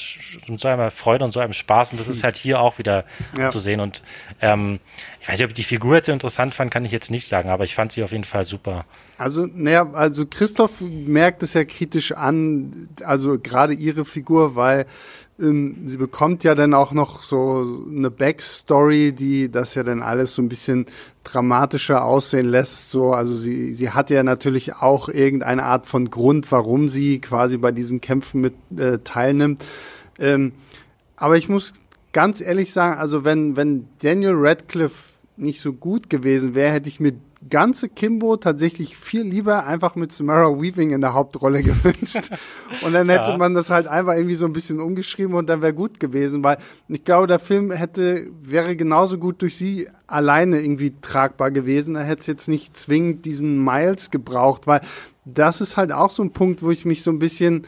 [0.48, 3.06] mit so einer Freude und so einem Spaß und das ist halt hier auch wieder
[3.38, 3.50] ja.
[3.50, 4.02] zu sehen und
[4.42, 4.80] ähm,
[5.22, 7.50] ich weiß nicht, ob ich die Figur jetzt interessant fand, kann ich jetzt nicht sagen,
[7.50, 8.86] aber ich fand sie auf jeden Fall super.
[9.18, 14.86] Also, naja, also Christoph merkt es ja kritisch an, also gerade ihre Figur, weil
[15.40, 20.42] sie bekommt ja dann auch noch so eine Backstory, die das ja dann alles so
[20.42, 20.88] ein bisschen
[21.24, 22.90] dramatischer aussehen lässt.
[22.90, 27.58] So, also sie, sie hat ja natürlich auch irgendeine Art von Grund, warum sie quasi
[27.58, 29.64] bei diesen Kämpfen mit äh, teilnimmt.
[30.18, 30.54] Ähm,
[31.16, 31.74] aber ich muss
[32.14, 37.00] ganz ehrlich sagen, also wenn, wenn Daniel Radcliffe nicht so gut gewesen wäre, hätte ich
[37.00, 37.14] mir
[37.50, 42.32] ganze Kimbo tatsächlich viel lieber einfach mit Samara Weaving in der Hauptrolle gewünscht.
[42.84, 43.38] Und dann hätte ja.
[43.38, 46.58] man das halt einfach irgendwie so ein bisschen umgeschrieben und dann wäre gut gewesen, weil
[46.88, 51.96] ich glaube, der Film hätte, wäre genauso gut durch sie alleine irgendwie tragbar gewesen.
[51.96, 54.82] Er hätte jetzt nicht zwingend diesen Miles gebraucht, weil
[55.26, 57.68] das ist halt auch so ein Punkt, wo ich mich so ein bisschen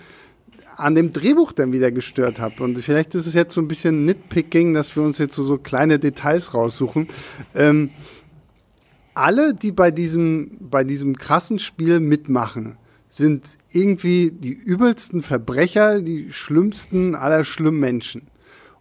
[0.79, 2.63] an dem Drehbuch dann wieder gestört habe.
[2.63, 5.57] Und vielleicht ist es jetzt so ein bisschen Nitpicking, dass wir uns jetzt so, so
[5.57, 7.07] kleine Details raussuchen.
[7.53, 7.89] Ähm,
[9.13, 12.77] alle, die bei diesem, bei diesem krassen Spiel mitmachen,
[13.09, 18.27] sind irgendwie die übelsten Verbrecher, die schlimmsten aller schlimmen Menschen.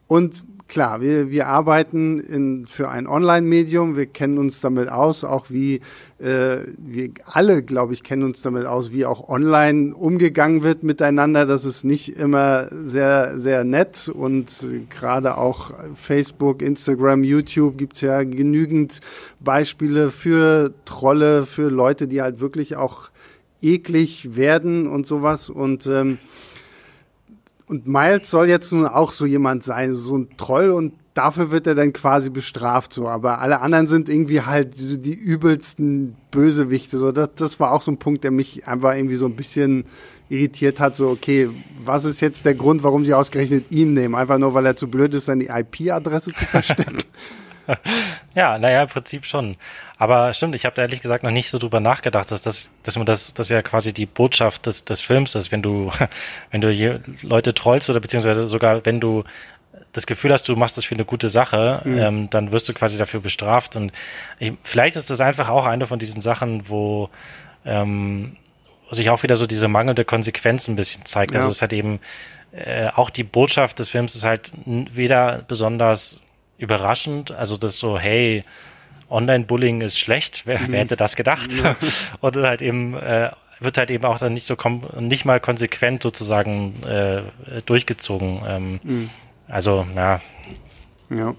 [0.06, 5.46] Und klar, wir, wir arbeiten in, für ein Online-Medium, wir kennen uns damit aus, auch
[5.48, 5.80] wie
[6.18, 11.46] äh, wir alle, glaube ich, kennen uns damit aus, wie auch online umgegangen wird miteinander.
[11.46, 14.10] Das ist nicht immer sehr, sehr nett.
[14.12, 19.00] Und gerade auch Facebook, Instagram, YouTube gibt's ja genügend
[19.40, 23.10] Beispiele für Trolle, für Leute, die halt wirklich auch
[23.62, 25.50] eklig werden und sowas.
[25.50, 26.18] Und ähm,
[27.68, 31.66] und Miles soll jetzt nun auch so jemand sein, so ein Troll und dafür wird
[31.66, 33.08] er dann quasi bestraft so.
[33.08, 36.96] Aber alle anderen sind irgendwie halt die, die übelsten Bösewichte.
[36.96, 39.84] So, das, das war auch so ein Punkt, der mich einfach irgendwie so ein bisschen
[40.28, 40.96] irritiert hat.
[40.96, 41.50] So, okay,
[41.82, 44.14] was ist jetzt der Grund, warum sie ausgerechnet ihm nehmen?
[44.14, 46.98] Einfach nur, weil er zu blöd ist, seine IP-Adresse zu verstecken.
[48.34, 49.56] ja, naja, im Prinzip schon.
[49.96, 52.96] Aber stimmt, ich habe da ehrlich gesagt noch nicht so drüber nachgedacht, dass das, dass
[52.96, 55.92] man das, das ja quasi die Botschaft des, des Films ist, wenn du,
[56.50, 59.24] wenn du Leute trollst oder beziehungsweise sogar wenn du
[59.92, 61.98] das Gefühl hast, du machst das für eine gute Sache, mhm.
[61.98, 63.74] ähm, dann wirst du quasi dafür bestraft.
[63.74, 63.92] Und
[64.38, 67.08] ich, vielleicht ist das einfach auch eine von diesen Sachen, wo
[67.64, 68.36] ähm,
[68.90, 71.32] sich auch wieder so diese mangelnde Konsequenz ein bisschen zeigt.
[71.32, 71.46] Also ja.
[71.46, 72.00] Also es hat eben
[72.52, 76.20] äh, auch die Botschaft des Films ist halt weder besonders
[76.58, 78.44] überraschend, also das so, hey,
[79.08, 81.52] Online-Bullying ist schlecht, wer, wer, hätte das gedacht?
[81.52, 81.76] Ja.
[82.20, 84.56] Und halt eben äh, wird halt eben auch dann nicht so
[85.00, 87.22] nicht mal konsequent sozusagen äh,
[87.64, 88.42] durchgezogen.
[88.46, 89.10] Ähm, mhm.
[89.48, 90.20] Also, ja.
[91.10, 91.34] Ja.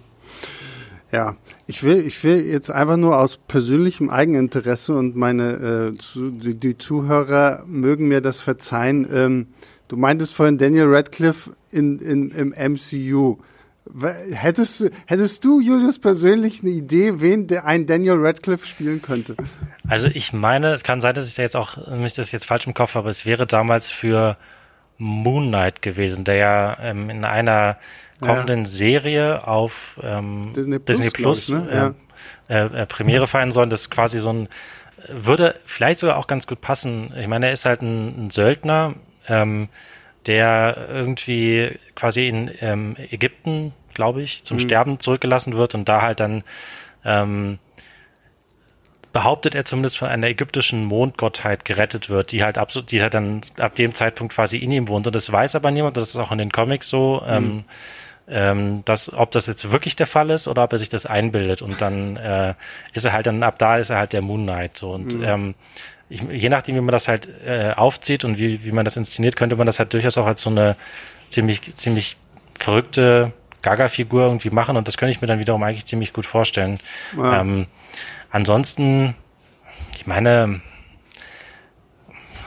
[1.12, 6.29] Ja, ich will, ich will jetzt einfach nur aus persönlichem Eigeninteresse und meine äh, zu,
[6.29, 9.10] die, die, Zuhörer mögen mir das verzeihen.
[9.12, 9.47] Ähm,
[9.88, 13.39] du meintest vorhin Daniel Radcliffe in, in, im MCU.
[14.32, 19.36] Hättest, hättest du, Julius, persönlich eine Idee, wen der ein Daniel Radcliffe spielen könnte?
[19.88, 22.67] Also ich meine, es kann sein, dass ich da jetzt auch mich das jetzt falsch
[22.67, 24.38] im Kopf habe, aber es wäre damals für
[24.99, 27.78] Moon Knight gewesen, der ja ähm, in einer
[28.19, 28.69] kommenden ja.
[28.69, 31.95] Serie auf ähm, Disney Plus, Disney Plus ich, ne?
[32.49, 33.67] äh, äh, äh, Premiere feiern soll.
[33.69, 34.49] Das ist quasi so ein,
[35.08, 37.13] würde vielleicht sogar auch ganz gut passen.
[37.17, 38.95] Ich meine, er ist halt ein, ein Söldner,
[39.28, 39.69] ähm,
[40.25, 44.62] der irgendwie quasi in ähm, Ägypten, glaube ich, zum mhm.
[44.62, 46.45] Sterben zurückgelassen wird und da halt dann
[47.03, 47.59] ähm,
[49.12, 53.41] behauptet er zumindest von einer ägyptischen Mondgottheit gerettet wird, die halt absolut, die halt dann
[53.57, 55.05] ab dem Zeitpunkt quasi in ihm wohnt.
[55.05, 57.33] Und das weiß aber niemand, das ist auch in den Comics so, mhm.
[57.33, 57.63] ähm,
[58.29, 61.62] ähm, dass, ob das jetzt wirklich der Fall ist oder ob er sich das einbildet.
[61.62, 62.53] Und dann äh,
[62.93, 64.77] ist er halt dann, ab da ist er halt der Moon Knight.
[64.77, 64.91] So.
[64.91, 65.23] Und mhm.
[65.25, 65.55] ähm,
[66.07, 69.35] ich, je nachdem, wie man das halt äh, aufzieht und wie, wie man das inszeniert,
[69.35, 70.77] könnte man das halt durchaus auch als so eine
[71.29, 72.15] ziemlich, ziemlich
[72.53, 74.77] verrückte Gaga-Figur irgendwie machen.
[74.77, 76.79] Und das könnte ich mir dann wiederum eigentlich ziemlich gut vorstellen.
[77.17, 77.41] Ja.
[77.41, 77.67] Ähm,
[78.31, 79.15] ansonsten,
[79.95, 80.61] ich meine,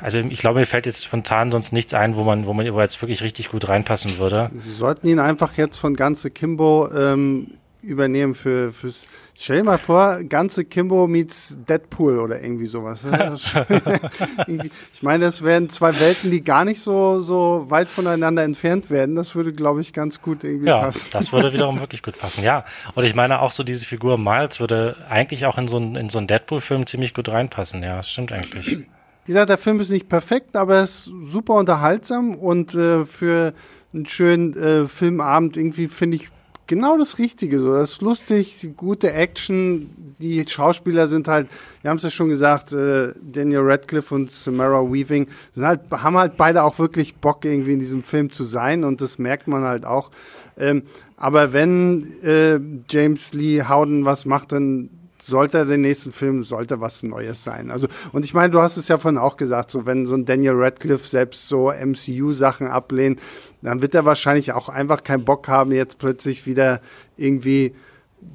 [0.03, 2.81] also ich glaube, mir fällt jetzt spontan sonst nichts ein, wo man, wo man wo
[2.81, 4.51] jetzt wirklich richtig gut reinpassen würde.
[4.55, 9.09] Sie sollten ihn einfach jetzt von ganze Kimbo ähm, übernehmen für fürs.
[9.39, 13.05] Stell dir mal vor, ganze Kimbo meets Deadpool oder irgendwie sowas.
[14.47, 19.17] ich meine, das wären zwei Welten, die gar nicht so so weit voneinander entfernt werden.
[19.17, 21.09] Das würde, glaube ich, ganz gut irgendwie ja, passen.
[21.13, 22.45] das würde wiederum wirklich gut passen.
[22.45, 22.65] Ja,
[22.95, 26.09] und ich meine auch so diese Figur Miles würde eigentlich auch in so einen in
[26.09, 27.83] so einen Deadpool-Film ziemlich gut reinpassen.
[27.83, 28.87] Ja, das stimmt eigentlich.
[29.25, 33.55] Wie gesagt, der Film ist nicht perfekt, aber er ist super unterhaltsam und äh, für
[33.95, 36.31] einen schönen äh, Filmabend irgendwie finde ich
[36.67, 37.61] genau das Richtige.
[37.61, 40.15] So, das ist lustig, gute Action.
[40.19, 41.49] Die Schauspieler sind halt,
[41.83, 46.17] wir haben es ja schon gesagt, äh, Daniel Radcliffe und Samara Weaving sind halt, haben
[46.17, 49.65] halt beide auch wirklich Bock irgendwie in diesem Film zu sein und das merkt man
[49.65, 50.11] halt auch.
[50.57, 50.83] Ähm,
[51.17, 54.91] aber wenn äh, James Lee Howden was macht, dann
[55.25, 57.71] sollte er den nächsten Film, sollte was Neues sein.
[57.71, 60.25] Also, und ich meine, du hast es ja vorhin auch gesagt, so wenn so ein
[60.25, 63.21] Daniel Radcliffe selbst so MCU-Sachen ablehnt,
[63.63, 66.81] dann wird er wahrscheinlich auch einfach keinen Bock haben, jetzt plötzlich wieder
[67.17, 67.75] irgendwie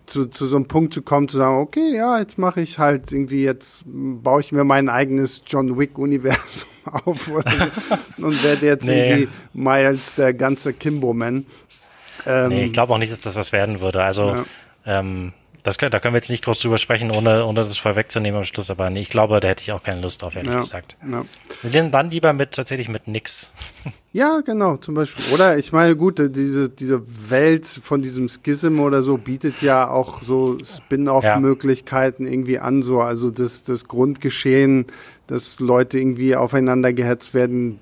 [0.05, 3.11] zu, zu so einem Punkt zu kommen, zu sagen, okay, ja, jetzt mache ich halt
[3.11, 6.69] irgendwie, jetzt baue ich mir mein eigenes John Wick-Universum
[7.05, 7.65] auf oder so
[8.25, 9.09] und werde jetzt nee.
[9.09, 11.45] irgendwie Miles der ganze Kimbo-Man.
[12.25, 14.03] Ähm, nee, ich glaube auch nicht, dass das was werden würde.
[14.03, 14.45] Also, ja.
[14.85, 15.33] ähm,
[15.67, 18.69] das, da können wir jetzt nicht groß drüber sprechen, ohne, ohne das vorwegzunehmen am Schluss,
[18.69, 20.95] aber nee, ich glaube, da hätte ich auch keine Lust drauf, ehrlich Ja, gesagt.
[21.09, 21.25] ja.
[21.61, 23.47] Wir gehen dann lieber mit, tatsächlich mit nix.
[24.13, 25.25] Ja, genau, zum Beispiel.
[25.31, 30.23] Oder ich meine, gut, diese, diese Welt von diesem Schism oder so bietet ja auch
[30.23, 33.01] so Spin-off-Möglichkeiten irgendwie an, so.
[33.01, 34.85] Also das, das Grundgeschehen,
[35.27, 37.79] dass Leute irgendwie aufeinander gehetzt werden,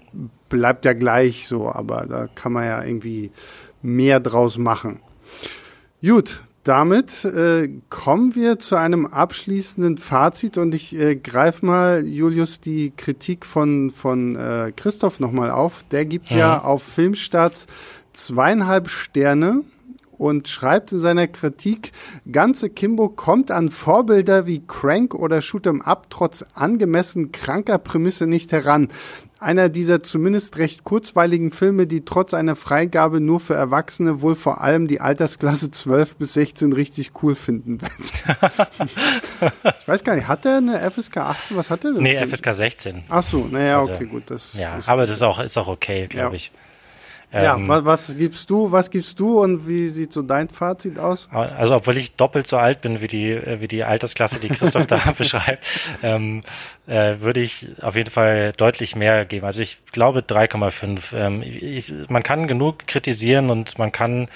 [0.50, 3.32] bleibt ja gleich so, aber da kann man ja irgendwie
[3.82, 5.00] mehr draus machen.
[6.02, 12.60] Gut, damit äh, kommen wir zu einem abschließenden Fazit und ich äh, greife mal, Julius,
[12.60, 15.84] die Kritik von, von äh, Christoph nochmal auf.
[15.92, 17.68] Der gibt ja auf Filmstarts
[18.14, 19.62] zweieinhalb Sterne
[20.18, 21.92] und schreibt in seiner Kritik,
[22.32, 28.52] ganze Kimbo kommt an Vorbilder wie Crank oder Shoot'em Up trotz angemessen kranker Prämisse nicht
[28.52, 28.90] heran.
[29.40, 34.62] Einer dieser zumindest recht kurzweiligen Filme, die trotz einer Freigabe nur für Erwachsene wohl vor
[34.62, 37.92] allem die Altersklasse 12 bis 16 richtig cool finden wird.
[39.80, 41.58] ich weiß gar nicht, hat er eine FSK 18?
[41.58, 42.04] Was hat er denn?
[42.04, 43.04] Nee, FSK 16.
[43.10, 44.24] Ach so, naja, Also, okay, gut.
[44.28, 46.36] Das Ja, aber das ist auch, ist auch okay, glaube Ja.
[46.36, 46.52] ich.
[47.44, 51.00] Ja, Ähm, was, was gibst du, was gibst du und wie sieht so dein Fazit
[51.00, 51.28] aus?
[51.32, 54.88] Also obwohl ich doppelt so alt bin wie die, äh, wie die Altersklasse, die Christoph
[54.88, 55.66] da beschreibt,
[56.02, 56.42] ähm,
[56.88, 59.46] äh, würde ich auf jeden Fall deutlich mehr geben.
[59.46, 61.16] Also ich glaube 3,5.
[61.16, 64.28] Ähm, ich, man kann genug kritisieren und man kann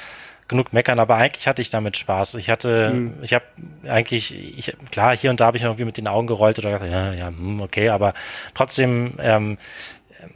[0.50, 2.34] genug meckern, aber eigentlich hatte ich damit Spaß.
[2.34, 3.46] Ich hatte, ich habe
[3.88, 6.90] eigentlich, ich, klar, hier und da habe ich irgendwie mit den Augen gerollt oder gedacht,
[6.90, 8.14] ja, ja, hm, okay, aber
[8.56, 9.58] trotzdem, ähm,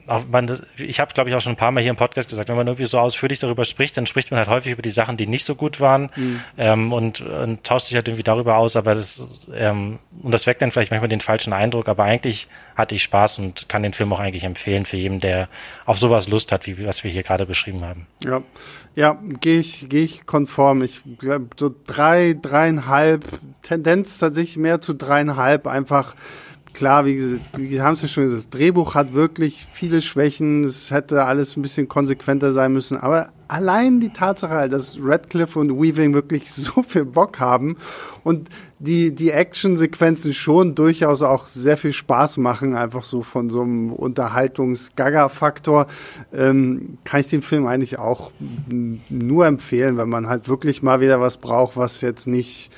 [0.08, 2.30] auch man das, ich habe, glaube ich, auch schon ein paar Mal hier im Podcast
[2.30, 4.92] gesagt, wenn man irgendwie so ausführlich darüber spricht, dann spricht man halt häufig über die
[4.92, 6.10] Sachen, die nicht so gut waren
[6.58, 10.62] ähm, und, und tauscht sich halt irgendwie darüber aus, aber das ähm, und das weckt
[10.62, 14.12] dann vielleicht manchmal den falschen Eindruck, aber eigentlich hatte ich Spaß und kann den Film
[14.14, 15.48] auch eigentlich empfehlen für jeden, der
[15.86, 18.08] auf sowas Lust hat, wie was wir hier gerade beschrieben haben.
[18.24, 18.42] Ja,
[18.96, 20.84] ja, gehe ich, gehe ich konform.
[20.84, 23.26] Ich glaube, so drei, dreieinhalb,
[23.64, 26.16] Tendenz tatsächlich mehr zu dreieinhalb, einfach
[26.74, 31.26] klar, wie wir haben ja schon gesagt, das Drehbuch hat wirklich viele Schwächen, es hätte
[31.26, 36.14] alles ein bisschen konsequenter sein müssen, aber allein die Tatsache, halt, dass Radcliffe und Weaving
[36.14, 37.78] wirklich so viel Bock haben
[38.24, 43.62] und die, die Action-Sequenzen schon durchaus auch sehr viel Spaß machen, einfach so von so
[43.62, 45.88] einem Unterhaltungs-Gaga-Faktor,
[46.34, 48.32] ähm, kann ich den Film eigentlich auch
[49.10, 52.72] nur empfehlen, wenn man halt wirklich mal wieder was braucht, was jetzt nicht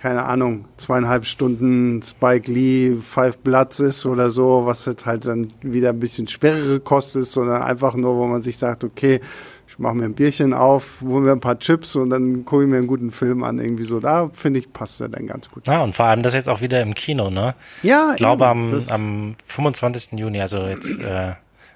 [0.00, 5.52] keine Ahnung, zweieinhalb Stunden Spike Lee, Five Bloods ist oder so, was jetzt halt dann
[5.60, 9.20] wieder ein bisschen schwerere Kost ist, sondern einfach nur, wo man sich sagt, okay,
[9.66, 12.70] ich mache mir ein Bierchen auf, hole mir ein paar Chips und dann gucke ich
[12.70, 13.98] mir einen guten Film an, irgendwie so.
[14.00, 15.66] Da finde ich, passt er dann ganz gut.
[15.66, 17.54] Ja, und vor allem das jetzt auch wieder im Kino, ne?
[17.82, 20.18] Ja, Ich glaube am, am 25.
[20.18, 21.32] Juni, also jetzt äh,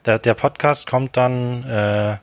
[0.07, 2.17] der, der Podcast kommt dann, äh,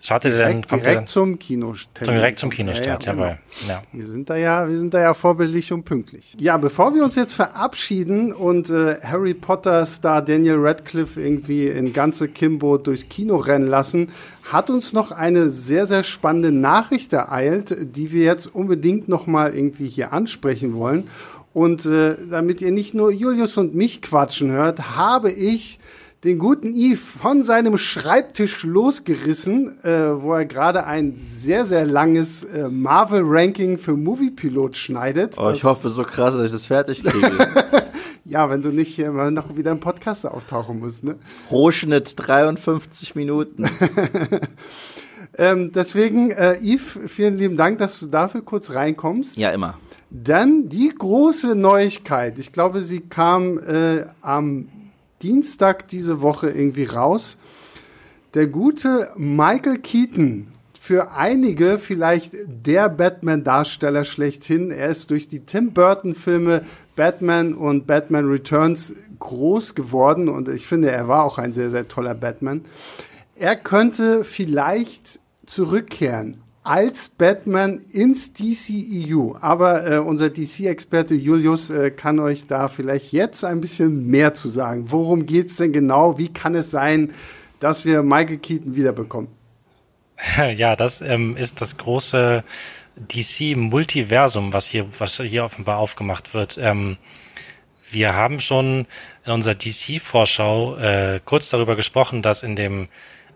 [0.00, 2.06] startet er dann, direkt, kommt dann direkt zum Kinostart.
[2.06, 3.24] zum, direkt zum Kinostart, ja, genau.
[3.24, 3.38] jawohl.
[3.68, 3.82] Ja.
[3.92, 6.36] Wir sind da ja, wir sind da ja vorbildlich und pünktlich.
[6.38, 11.92] Ja, bevor wir uns jetzt verabschieden und äh, Harry Potter Star Daniel Radcliffe irgendwie in
[11.92, 14.10] ganze Kimbo durchs Kino rennen lassen,
[14.44, 19.54] hat uns noch eine sehr sehr spannende Nachricht ereilt, die wir jetzt unbedingt noch mal
[19.54, 21.08] irgendwie hier ansprechen wollen.
[21.52, 25.80] Und äh, damit ihr nicht nur Julius und mich quatschen hört, habe ich
[26.24, 32.42] den guten Yves von seinem Schreibtisch losgerissen, äh, wo er gerade ein sehr, sehr langes
[32.44, 35.36] äh, Marvel-Ranking für Moviepilot schneidet.
[35.38, 37.30] Oh, ich hoffe so krass, dass ich das fertig kriege.
[38.24, 41.16] Ja, wenn du nicht hier mal noch wieder im Podcast auftauchen musst, ne?
[41.50, 43.64] Rohschnitt 53 Minuten.
[45.36, 49.36] Ähm, deswegen, äh, Yves, vielen lieben Dank, dass du dafür kurz reinkommst.
[49.36, 49.78] Ja, immer.
[50.10, 52.38] Dann die große Neuigkeit.
[52.38, 54.68] Ich glaube, sie kam äh, am
[55.22, 57.36] Dienstag diese Woche irgendwie raus.
[58.34, 60.48] Der gute Michael Keaton,
[60.88, 64.70] für einige vielleicht der Batman-Darsteller schlechthin.
[64.70, 66.62] Er ist durch die Tim Burton-Filme
[66.96, 71.88] Batman und Batman Returns groß geworden und ich finde, er war auch ein sehr, sehr
[71.88, 72.64] toller Batman.
[73.36, 79.36] Er könnte vielleicht zurückkehren als Batman ins DCEU.
[79.40, 84.50] Aber äh, unser DC-Experte Julius äh, kann euch da vielleicht jetzt ein bisschen mehr zu
[84.50, 84.84] sagen.
[84.88, 86.18] Worum geht's denn genau?
[86.18, 87.14] Wie kann es sein,
[87.58, 89.28] dass wir Michael Keaton wiederbekommen?
[90.56, 92.44] Ja, das ähm, ist das große
[92.96, 96.58] DC-Multiversum, was hier, was hier offenbar aufgemacht wird.
[96.60, 96.98] Ähm,
[97.90, 98.86] wir haben schon
[99.24, 102.88] in unserer DC-Vorschau äh, kurz darüber gesprochen, dass in dem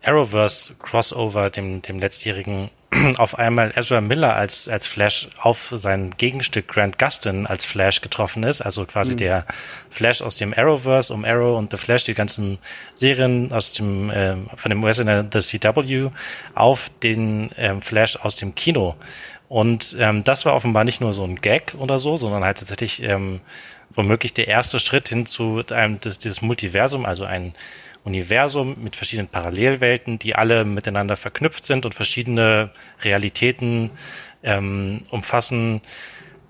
[0.03, 2.69] Arrowverse Crossover, dem, dem letztjährigen
[3.17, 8.43] auf einmal Ezra Miller als, als Flash auf sein Gegenstück Grant Gustin als Flash getroffen
[8.43, 9.19] ist, also quasi mhm.
[9.19, 9.47] der
[9.91, 12.59] Flash aus dem Arrowverse um Arrow und The Flash, die ganzen
[12.97, 16.11] Serien aus dem, äh, von dem US-Sender The CW
[16.55, 18.97] auf den ähm, Flash aus dem Kino.
[19.49, 23.03] Und ähm, das war offenbar nicht nur so ein Gag oder so, sondern halt tatsächlich
[23.03, 23.41] ähm,
[23.95, 27.55] womöglich der erste Schritt hin zu einem, das, dieses Multiversum, also ein
[28.05, 32.71] Universum mit verschiedenen Parallelwelten, die alle miteinander verknüpft sind und verschiedene
[33.03, 33.91] Realitäten
[34.43, 35.81] ähm, umfassen,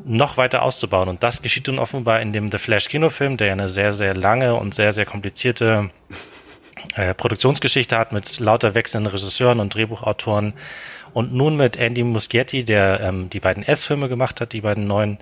[0.05, 1.09] noch weiter auszubauen.
[1.09, 4.15] Und das geschieht nun offenbar in dem The Flash Kinofilm, der ja eine sehr, sehr
[4.15, 5.91] lange und sehr, sehr komplizierte
[6.97, 10.55] äh, Produktionsgeschichte hat mit lauter wechselnden Regisseuren und Drehbuchautoren.
[11.13, 15.19] Und nun mit Andy Muschietti, der ähm, die beiden S-Filme gemacht hat, die beiden neuen,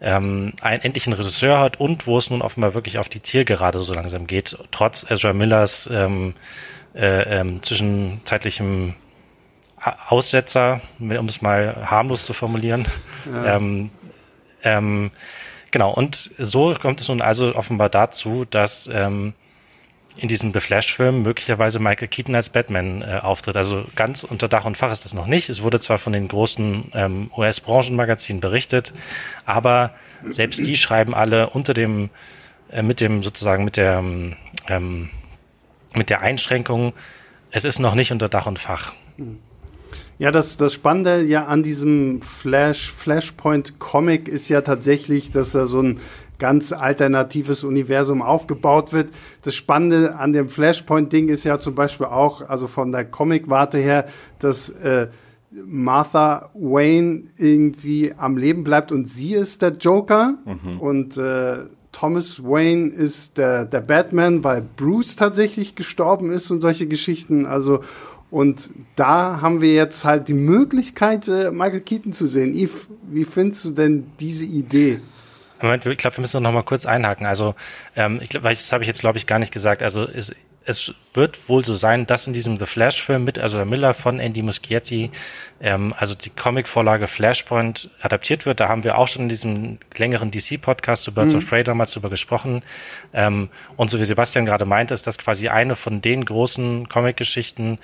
[0.00, 3.94] ähm, einen endlichen Regisseur hat und wo es nun offenbar wirklich auf die Zielgerade so
[3.94, 6.34] langsam geht, trotz Ezra Millers ähm,
[6.94, 8.94] äh, ähm, zwischenzeitlichem
[10.08, 12.86] Aussetzer, um es mal harmlos zu formulieren.
[13.26, 13.56] Ja.
[13.56, 13.90] Ähm,
[14.62, 15.10] ähm,
[15.70, 19.32] genau, und so kommt es nun also offenbar dazu, dass ähm,
[20.20, 23.56] in diesem The Flash-Film möglicherweise Michael Keaton als Batman äh, auftritt.
[23.56, 25.48] Also ganz unter Dach und Fach ist das noch nicht.
[25.48, 28.92] Es wurde zwar von den großen ähm, US-Branchenmagazinen berichtet,
[29.46, 32.10] aber selbst die schreiben alle unter dem,
[32.70, 34.04] äh, mit dem sozusagen mit der
[34.68, 35.10] ähm,
[35.94, 36.92] mit der Einschränkung,
[37.50, 38.92] es ist noch nicht unter Dach und Fach.
[40.18, 45.82] Ja, das, das Spannende ja an diesem Flash, Flashpoint-Comic ist ja tatsächlich, dass er so
[45.82, 46.00] ein
[46.40, 49.10] ganz alternatives Universum aufgebaut wird.
[49.42, 54.06] Das Spannende an dem Flashpoint-Ding ist ja zum Beispiel auch, also von der Comic-Warte her,
[54.40, 55.06] dass äh,
[55.52, 60.80] Martha Wayne irgendwie am Leben bleibt und sie ist der Joker mhm.
[60.80, 61.58] und äh,
[61.92, 67.46] Thomas Wayne ist der, der Batman, weil Bruce tatsächlich gestorben ist und solche Geschichten.
[67.46, 67.80] Also
[68.30, 72.54] und da haben wir jetzt halt die Möglichkeit, äh, Michael Keaton zu sehen.
[72.54, 75.00] Yves, wie findest du denn diese Idee?
[75.62, 77.26] Moment, ich glaube, wir müssen noch mal kurz einhaken.
[77.26, 77.54] Also,
[77.96, 79.82] ähm, ich glaube, das habe ich jetzt, glaube ich, gar nicht gesagt.
[79.82, 80.32] Also, es,
[80.64, 84.42] es wird wohl so sein, dass in diesem The Flash-Film mit Ezra Miller von Andy
[84.42, 85.10] Muschietti,
[85.60, 88.60] ähm, also die Comic-Vorlage Flashpoint adaptiert wird.
[88.60, 91.38] Da haben wir auch schon in diesem längeren DC-Podcast zu Birds mhm.
[91.38, 92.62] of Prey damals drüber gesprochen.
[93.12, 97.78] Ähm, und so wie Sebastian gerade meinte, ist das quasi eine von den großen Comic-Geschichten,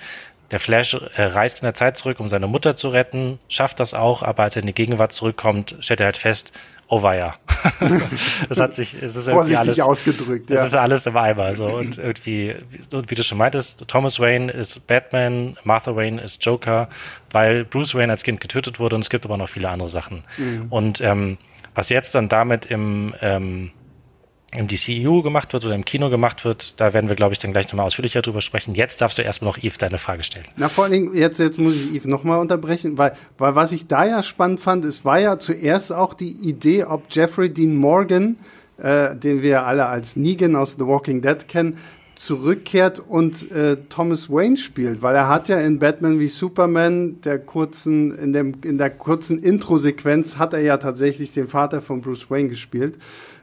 [0.51, 3.93] der Flash äh, reist in der Zeit zurück, um seine Mutter zu retten, schafft das
[3.93, 6.53] auch, aber als er in die Gegenwart zurückkommt, stellt er halt fest,
[6.87, 7.35] oh weia.
[8.49, 10.61] das hat sich, es ist irgendwie Vorsichtig alles, ausgedrückt, ja.
[10.61, 11.65] Es ist alles im Eimer, so.
[11.65, 12.55] Und irgendwie,
[12.93, 16.87] und wie du schon meintest, Thomas Wayne ist Batman, Martha Wayne ist Joker,
[17.31, 20.23] weil Bruce Wayne als Kind getötet wurde und es gibt aber noch viele andere Sachen.
[20.37, 20.67] Mhm.
[20.69, 21.37] Und, ähm,
[21.75, 23.71] was jetzt dann damit im, ähm,
[24.55, 27.51] im DCEU gemacht wird oder im Kino gemacht wird, da werden wir, glaube ich, dann
[27.51, 28.75] gleich nochmal ausführlicher drüber sprechen.
[28.75, 30.45] Jetzt darfst du erstmal noch Yves deine Frage stellen.
[30.55, 33.87] Na, vor allen Dingen, jetzt, jetzt muss ich Yves nochmal unterbrechen, weil, weil was ich
[33.87, 38.37] da ja spannend fand, es war ja zuerst auch die Idee, ob Jeffrey Dean Morgan,
[38.77, 41.77] äh, den wir alle als Negan aus The Walking Dead kennen,
[42.15, 47.37] zurückkehrt und äh, Thomas Wayne spielt, weil er hat ja in Batman wie Superman der
[47.37, 52.31] kurzen in dem in der kurzen Intro-Sequenz hat er ja tatsächlich den Vater von Bruce
[52.31, 52.97] Wayne gespielt.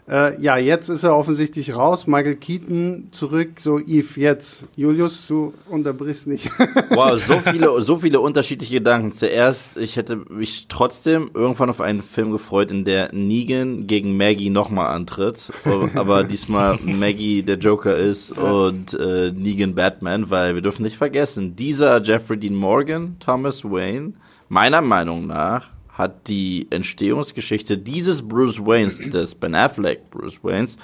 [0.07, 2.07] Äh, ja, jetzt ist er offensichtlich raus.
[2.07, 3.59] Michael Keaton zurück.
[3.59, 4.67] So, Yves, jetzt.
[4.77, 6.51] Julius, du unterbrichst nicht.
[6.91, 9.13] wow, so viele, so viele unterschiedliche Gedanken.
[9.13, 14.51] Zuerst, ich hätte mich trotzdem irgendwann auf einen Film gefreut, in der Negan gegen Maggie
[14.51, 15.51] nochmal antritt.
[15.95, 21.57] Aber diesmal Maggie der Joker ist und äh, Negan Batman, weil wir dürfen nicht vergessen,
[21.57, 24.13] dieser Jeffrey Dean Morgan, Thomas Wayne,
[24.49, 30.77] meiner Meinung nach hat die Entstehungsgeschichte dieses Bruce Waynes, des Ben Affleck Bruce Waynes,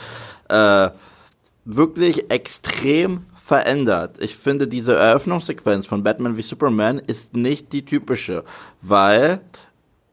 [0.48, 0.90] äh,
[1.64, 4.16] wirklich extrem verändert.
[4.22, 8.44] Ich finde, diese Eröffnungssequenz von Batman wie Superman ist nicht die typische,
[8.80, 9.40] weil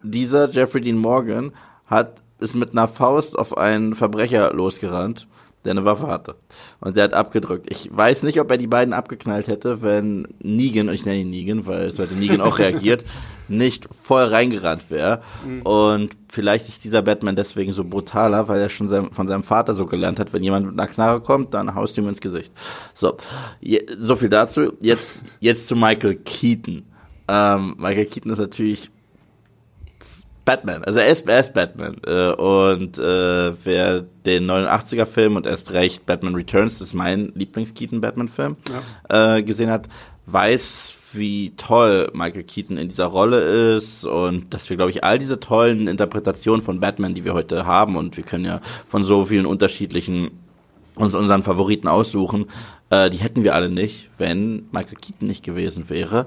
[0.02, 1.54] dieser Jeffrey Dean Morgan
[1.86, 5.28] hat ist mit einer Faust auf einen Verbrecher losgerannt
[5.66, 6.36] der eine Waffe hatte.
[6.80, 7.68] Und der hat abgedrückt.
[7.70, 11.30] Ich weiß nicht, ob er die beiden abgeknallt hätte, wenn Negan, und ich nenne ihn
[11.30, 13.04] Negan, weil es heute Negan auch reagiert,
[13.48, 15.22] nicht voll reingerannt wäre.
[15.46, 15.62] Mhm.
[15.64, 19.76] Und vielleicht ist dieser Batman deswegen so brutaler, weil er schon sein, von seinem Vater
[19.76, 22.52] so gelernt hat, wenn jemand mit einer Knarre kommt, dann haust du ihm ins Gesicht.
[22.94, 23.18] So,
[23.60, 24.74] je, so viel dazu.
[24.80, 26.84] Jetzt, jetzt zu Michael Keaton.
[27.28, 28.90] Ähm, Michael Keaton ist natürlich
[30.48, 30.86] Batman.
[30.86, 31.98] Also er ist, er ist Batman.
[32.08, 38.56] Äh, und äh, wer den 89er-Film und erst recht Batman Returns, das ist mein Lieblings-Keaton-Batman-Film,
[39.10, 39.36] ja.
[39.36, 39.90] äh, gesehen hat,
[40.26, 45.18] weiß, wie toll Michael Keaton in dieser Rolle ist und dass wir, glaube ich, all
[45.18, 49.26] diese tollen Interpretationen von Batman, die wir heute haben, und wir können ja von so
[49.26, 50.32] vielen unterschiedlichen
[50.96, 52.46] uns unseren Favoriten aussuchen,
[52.90, 56.26] äh, die hätten wir alle nicht, wenn Michael Keaton nicht gewesen wäre.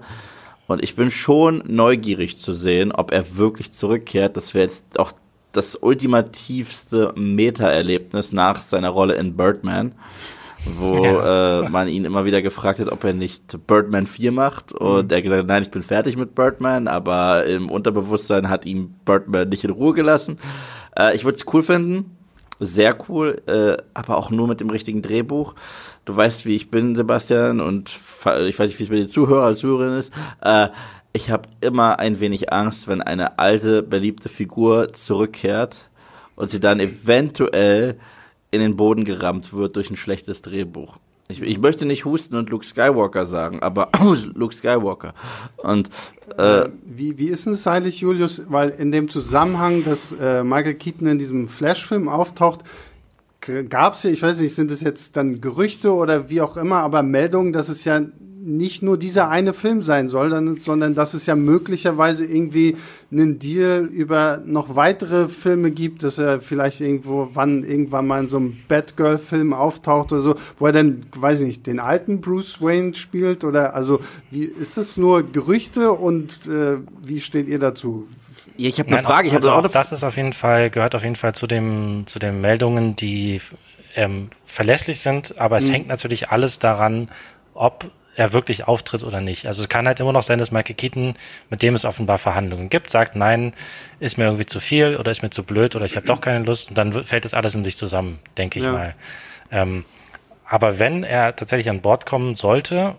[0.70, 4.36] Und ich bin schon neugierig zu sehen, ob er wirklich zurückkehrt.
[4.36, 5.12] Das wäre jetzt auch
[5.52, 9.94] das ultimativste Meta-Erlebnis nach seiner Rolle in Birdman
[10.64, 11.60] wo ja.
[11.60, 14.72] äh, man ihn immer wieder gefragt hat, ob er nicht Birdman 4 macht.
[14.72, 15.10] Und mhm.
[15.10, 19.48] er gesagt hat, nein, ich bin fertig mit Birdman, aber im Unterbewusstsein hat ihm Birdman
[19.48, 20.38] nicht in Ruhe gelassen.
[20.96, 22.16] Äh, ich würde es cool finden,
[22.58, 25.54] sehr cool, äh, aber auch nur mit dem richtigen Drehbuch.
[26.11, 29.44] Du weißt, wie ich bin, Sebastian, und ich weiß nicht, wie es mit den Zuhörern
[29.44, 30.12] als Zuhörerin ist.
[30.40, 30.66] Äh,
[31.12, 35.88] ich habe immer ein wenig Angst, wenn eine alte, beliebte Figur zurückkehrt
[36.34, 37.96] und sie dann eventuell
[38.50, 40.96] in den Boden gerammt wird durch ein schlechtes Drehbuch.
[41.28, 43.90] Ich, ich möchte nicht husten und Luke Skywalker sagen, aber
[44.34, 45.14] Luke Skywalker.
[45.58, 45.90] Und
[46.36, 48.42] äh, wie, wie ist es eigentlich, Julius?
[48.48, 52.64] Weil in dem Zusammenhang, dass äh, Michael Keaton in diesem Flash-Film auftaucht,
[53.41, 56.78] gab es ja, ich weiß nicht, sind es jetzt dann Gerüchte oder wie auch immer,
[56.78, 58.03] aber Meldungen, dass es ja
[58.43, 60.30] nicht nur dieser eine Film sein soll,
[60.61, 62.76] sondern dass es ja möglicherweise irgendwie
[63.12, 68.28] einen Deal über noch weitere Filme gibt, dass er vielleicht irgendwo, wann irgendwann mal in
[68.28, 72.62] so einem Batgirl-Film auftaucht oder so, wo er dann, weiß ich nicht, den alten Bruce
[72.62, 78.09] Wayne spielt oder also wie ist das nur Gerüchte und äh, wie steht ihr dazu?
[78.61, 79.28] Ja, ich habe eine Frage.
[79.28, 82.02] ich also auch, auch das ist auf jeden Fall gehört auf jeden Fall zu dem
[82.06, 83.40] zu den Meldungen, die
[83.96, 85.72] ähm, verlässlich sind, aber es mhm.
[85.72, 87.08] hängt natürlich alles daran,
[87.54, 89.46] ob er wirklich auftritt oder nicht.
[89.46, 91.14] Also es kann halt immer noch sein, dass Michael Keaton,
[91.48, 93.54] mit dem es offenbar Verhandlungen gibt, sagt, nein,
[93.98, 96.44] ist mir irgendwie zu viel oder ist mir zu blöd oder ich habe doch keine
[96.44, 98.72] Lust und dann fällt das alles in sich zusammen, denke ich ja.
[98.72, 98.94] mal.
[99.50, 99.86] Ähm,
[100.44, 102.96] aber wenn er tatsächlich an Bord kommen sollte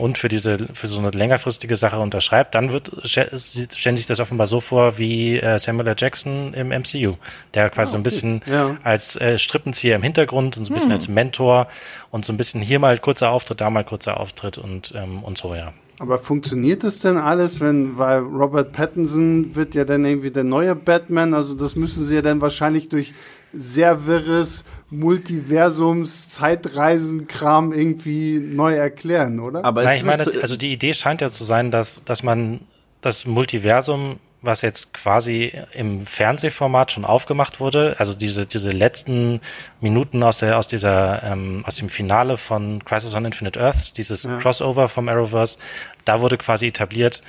[0.00, 4.46] und für diese für so eine längerfristige Sache unterschreibt, dann wird stellen sich das offenbar
[4.46, 5.94] so vor wie äh, Samuel L.
[5.98, 7.14] Jackson im MCU,
[7.54, 8.76] der quasi ah, so ein bisschen ja.
[8.84, 10.96] als äh, Strippenzieher im Hintergrund und so ein bisschen hm.
[10.96, 11.68] als Mentor
[12.10, 15.38] und so ein bisschen hier mal kurzer Auftritt, da mal kurzer Auftritt und ähm, und
[15.38, 15.72] so ja.
[15.98, 20.74] Aber funktioniert das denn alles, wenn, weil Robert Pattinson wird ja dann irgendwie der neue
[20.74, 23.14] Batman, also das müssen sie ja dann wahrscheinlich durch
[23.56, 29.64] sehr wirres Multiversums, Zeitreisen-Kram irgendwie neu erklären, oder?
[29.64, 32.60] Aber Nein, ich meine, also die Idee scheint ja zu sein, dass, dass man
[33.00, 39.40] das Multiversum, was jetzt quasi im Fernsehformat schon aufgemacht wurde, also diese, diese letzten
[39.80, 44.24] Minuten aus der, aus dieser, ähm, aus dem Finale von Crisis on Infinite Earth, dieses
[44.24, 44.36] ja.
[44.38, 45.58] Crossover vom Arrowverse,
[46.04, 47.22] da wurde quasi etabliert,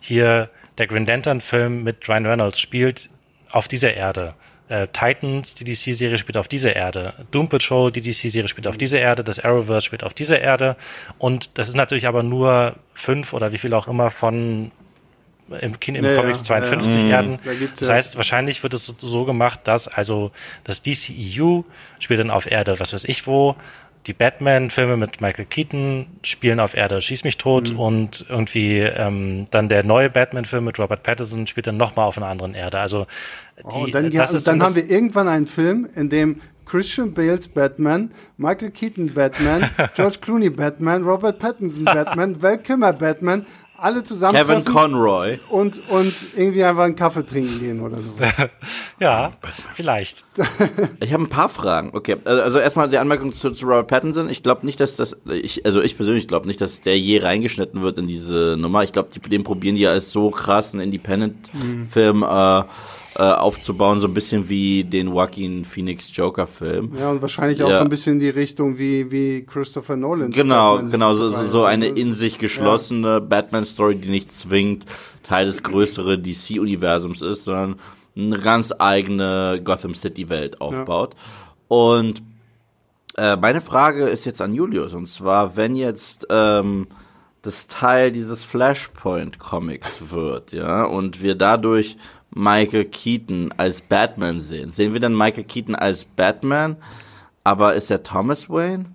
[0.00, 3.08] hier der Green Lantern-Film mit Ryan Reynolds spielt
[3.50, 4.34] auf dieser Erde
[4.68, 7.14] äh, Titans, die DC-Serie spielt auf dieser Erde.
[7.30, 9.24] Doom Patrol, die DC-Serie spielt auf dieser Erde.
[9.24, 10.76] Das Arrowverse spielt auf dieser Erde.
[11.18, 14.70] Und das ist natürlich aber nur fünf oder wie viel auch immer von
[15.60, 17.38] im, Kino, im ja, Comics 52 ja, Erden.
[17.44, 20.30] Da das heißt, wahrscheinlich wird es so, so gemacht, dass also
[20.64, 21.62] das DCEU
[21.98, 23.56] spielt dann auf Erde, was weiß ich wo,
[24.06, 27.78] die Batman-Filme mit Michael Keaton spielen auf Erde Schieß mich tot mhm.
[27.78, 32.28] und irgendwie ähm, dann der neue Batman-Film mit Robert Pattinson spielt dann nochmal auf einer
[32.28, 32.78] anderen Erde.
[32.78, 33.06] Also
[33.58, 37.48] die, oh, dann, ja, also dann haben wir irgendwann einen Film, in dem Christian Bales
[37.48, 43.46] Batman, Michael Keaton Batman, George Clooney Batman, Robert Pattinson Batman, Val Kilmer Batman,
[43.80, 48.10] alle zusammen Kevin Conroy und und irgendwie einfach einen Kaffee trinken gehen oder so.
[49.00, 49.34] ja,
[49.74, 50.24] vielleicht.
[51.00, 51.90] ich habe ein paar Fragen.
[51.94, 54.28] Okay, also, also erstmal die Anmerkung zu, zu Robert Pattinson.
[54.28, 57.80] Ich glaube nicht, dass das ich also ich persönlich glaube nicht, dass der je reingeschnitten
[57.80, 58.82] wird in diese Nummer.
[58.82, 61.48] Ich glaube, die den probieren die ja als so krassen Independent
[61.88, 62.64] Film äh,
[63.18, 66.92] äh, aufzubauen, so ein bisschen wie den Joaquin Phoenix Joker Film.
[66.96, 67.78] Ja, und wahrscheinlich auch ja.
[67.78, 70.30] so ein bisschen die Richtung wie, wie Christopher Nolan.
[70.30, 73.18] Genau, Batman genau, so, so eine in sich geschlossene ja.
[73.18, 74.86] Batman-Story, die nicht zwingend
[75.24, 77.80] Teil des größeren DC-Universums ist, sondern
[78.16, 81.14] eine ganz eigene Gotham City-Welt aufbaut.
[81.14, 81.76] Ja.
[81.76, 82.22] Und
[83.16, 86.86] äh, meine Frage ist jetzt an Julius, und zwar, wenn jetzt ähm,
[87.42, 91.96] das Teil dieses Flashpoint-Comics wird, ja, und wir dadurch
[92.30, 94.70] Michael Keaton als Batman sehen.
[94.70, 96.76] Sehen wir dann Michael Keaton als Batman,
[97.44, 98.86] aber ist er Thomas Wayne?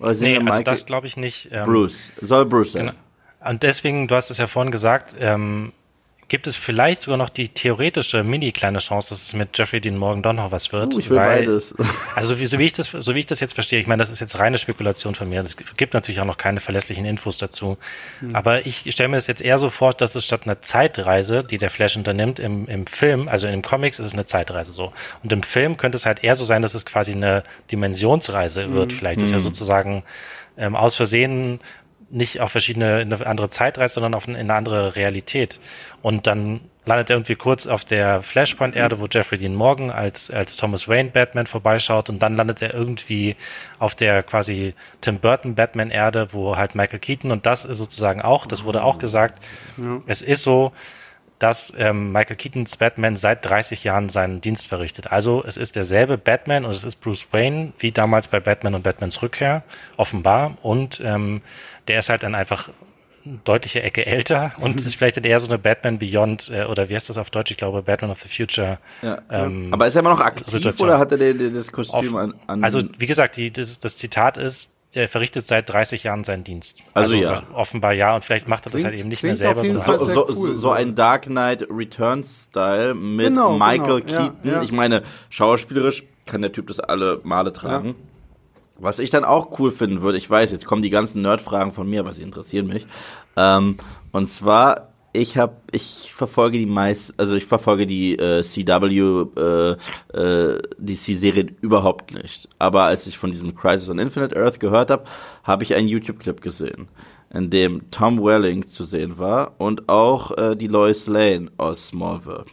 [0.00, 1.48] Oder sehen nee, wir also Michael also das glaube ich nicht.
[1.50, 2.12] Ähm, Bruce.
[2.20, 2.86] Soll Bruce sein.
[2.86, 3.50] Genau.
[3.50, 5.72] Und deswegen, du hast es ja vorhin gesagt, ähm,
[6.28, 9.96] gibt es vielleicht sogar noch die theoretische mini kleine Chance, dass es mit Jeffrey Dean
[9.96, 10.94] Morgan doch noch was wird.
[10.94, 11.74] Uh, ich will weil, beides.
[12.16, 14.10] Also wie, so, wie ich das, so wie ich das jetzt verstehe, ich meine, das
[14.10, 15.40] ist jetzt reine Spekulation von mir.
[15.42, 17.78] Es gibt natürlich auch noch keine verlässlichen Infos dazu.
[18.20, 18.34] Mhm.
[18.34, 21.58] Aber ich stelle mir das jetzt eher so vor, dass es statt einer Zeitreise, die
[21.58, 24.92] der Flash unternimmt, im, im Film, also in den Comics ist es eine Zeitreise so.
[25.22, 28.92] Und im Film könnte es halt eher so sein, dass es quasi eine Dimensionsreise wird.
[28.92, 28.96] Mhm.
[28.96, 29.44] Vielleicht ist ja hm.
[29.44, 30.02] sozusagen
[30.56, 31.60] ähm, aus Versehen
[32.10, 35.60] nicht auf verschiedene, in eine andere Zeit reist, sondern auf eine, in eine andere Realität.
[36.02, 40.56] Und dann landet er irgendwie kurz auf der Flashpoint-Erde, wo Jeffrey Dean Morgan als, als
[40.56, 43.34] Thomas Wayne Batman vorbeischaut und dann landet er irgendwie
[43.80, 48.46] auf der quasi Tim Burton Batman-Erde, wo halt Michael Keaton und das ist sozusagen auch,
[48.46, 49.44] das wurde auch gesagt,
[49.76, 50.00] ja.
[50.06, 50.72] es ist so,
[51.38, 55.12] dass ähm, Michael Keatons Batman seit 30 Jahren seinen Dienst verrichtet.
[55.12, 58.82] Also es ist derselbe Batman und es ist Bruce Wayne wie damals bei Batman und
[58.82, 59.62] Batmans Rückkehr,
[59.96, 60.56] offenbar.
[60.62, 61.42] Und ähm,
[61.88, 62.70] der ist halt dann einfach
[63.44, 67.08] deutliche Ecke älter und ist vielleicht eher so eine Batman Beyond äh, oder wie heißt
[67.08, 67.50] das auf Deutsch?
[67.50, 68.78] Ich glaube Batman of the Future.
[69.02, 70.88] Ja, ähm, Aber ist er immer noch aktiv Situation.
[70.88, 74.38] oder hat er das Kostüm auf, an, an, Also wie gesagt, die, das, das Zitat
[74.38, 76.78] ist, er verrichtet seit 30 Jahren seinen Dienst.
[76.94, 77.42] Also, also ja.
[77.52, 79.62] Offenbar ja, und vielleicht macht er das halt eben nicht mehr selber.
[79.62, 83.66] So, so, cool, so, ein Dark Knight Returns-Style mit genau, genau.
[83.66, 84.18] Michael genau.
[84.18, 84.36] Keaton.
[84.42, 84.62] Ja, ja.
[84.62, 87.94] Ich meine, schauspielerisch kann der Typ das alle Male tragen.
[88.78, 91.88] Was ich dann auch cool finden würde, ich weiß, jetzt kommen die ganzen Nerd-Fragen von
[91.88, 92.86] mir, aber sie interessieren mich.
[93.36, 93.76] Ähm,
[94.12, 99.76] und zwar, ich habe, ich verfolge die meist, also ich verfolge die äh, CW äh,
[100.18, 102.48] äh, DC-Serien überhaupt nicht.
[102.58, 105.04] Aber als ich von diesem Crisis on Infinite Earth gehört habe,
[105.44, 106.88] habe ich einen YouTube-Clip gesehen,
[107.32, 112.44] in dem Tom Welling zu sehen war und auch äh, die Lois Lane aus Smallville.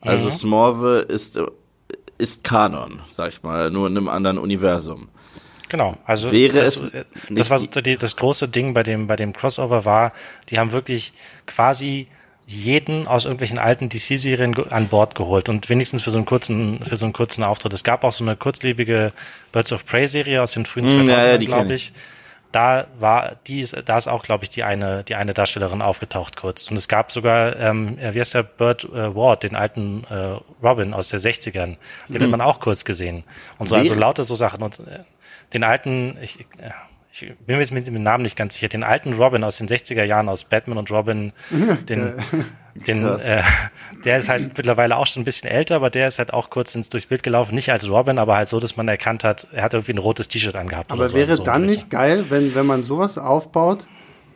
[0.00, 0.32] Also mhm.
[0.32, 1.38] Smallville ist
[2.20, 5.08] ist Kanon, sag ich mal, nur in einem anderen Universum.
[5.70, 9.32] Genau, also Wäre das, es äh, das war das große Ding bei dem, bei dem
[9.32, 10.12] Crossover war,
[10.48, 11.12] die haben wirklich
[11.46, 12.08] quasi
[12.44, 16.96] jeden aus irgendwelchen alten DC-Serien an Bord geholt und wenigstens für so einen kurzen, für
[16.96, 17.72] so einen kurzen Auftritt.
[17.72, 19.12] Es gab auch so eine kurzlebige
[19.52, 21.92] Birds of Prey-Serie aus den frühen 2000ern, mm, ja, ja, glaube ich.
[22.50, 26.36] Da war die ist, da ist auch, glaube ich, die eine, die eine Darstellerin aufgetaucht
[26.36, 26.68] kurz.
[26.68, 30.92] Und es gab sogar, ähm, wie heißt der Burt äh, Ward, den alten äh, Robin
[30.92, 31.76] aus der 60ern, den
[32.08, 32.22] mhm.
[32.22, 33.22] hat man auch kurz gesehen.
[33.58, 34.64] Und so, also lauter so Sachen.
[34.64, 35.04] Und äh,
[35.52, 36.46] den alten, ich,
[37.12, 39.66] ich bin mir jetzt mit dem Namen nicht ganz sicher, den alten Robin aus den
[39.66, 41.32] 60er Jahren aus Batman und Robin,
[41.88, 42.14] den,
[42.86, 43.42] den äh,
[44.04, 46.74] der ist halt mittlerweile auch schon ein bisschen älter, aber der ist halt auch kurz
[46.74, 49.64] ins durchs Bild gelaufen, nicht als Robin, aber halt so, dass man erkannt hat, er
[49.64, 50.92] hat irgendwie ein rotes T-Shirt angehabt.
[50.92, 53.86] Aber wäre so dann nicht geil, wenn, wenn man sowas aufbaut,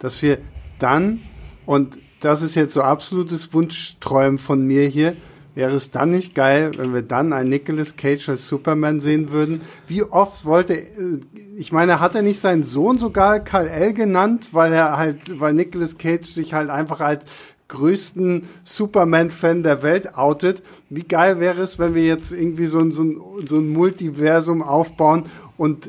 [0.00, 0.38] dass wir
[0.78, 1.20] dann,
[1.66, 5.14] und das ist jetzt so absolutes Wunschträumen von mir hier,
[5.54, 9.60] Wäre es dann nicht geil, wenn wir dann einen Nicolas Cage als Superman sehen würden?
[9.86, 11.20] Wie oft wollte, äh,
[11.56, 15.96] ich meine, hat er nicht seinen Sohn sogar Kal-El genannt, weil er halt, weil Nicolas
[15.96, 17.24] Cage sich halt einfach als
[17.68, 20.62] größten Superman-Fan der Welt outet.
[20.90, 24.60] Wie geil wäre es, wenn wir jetzt irgendwie so ein, so ein, so ein Multiversum
[24.60, 25.26] aufbauen
[25.56, 25.88] und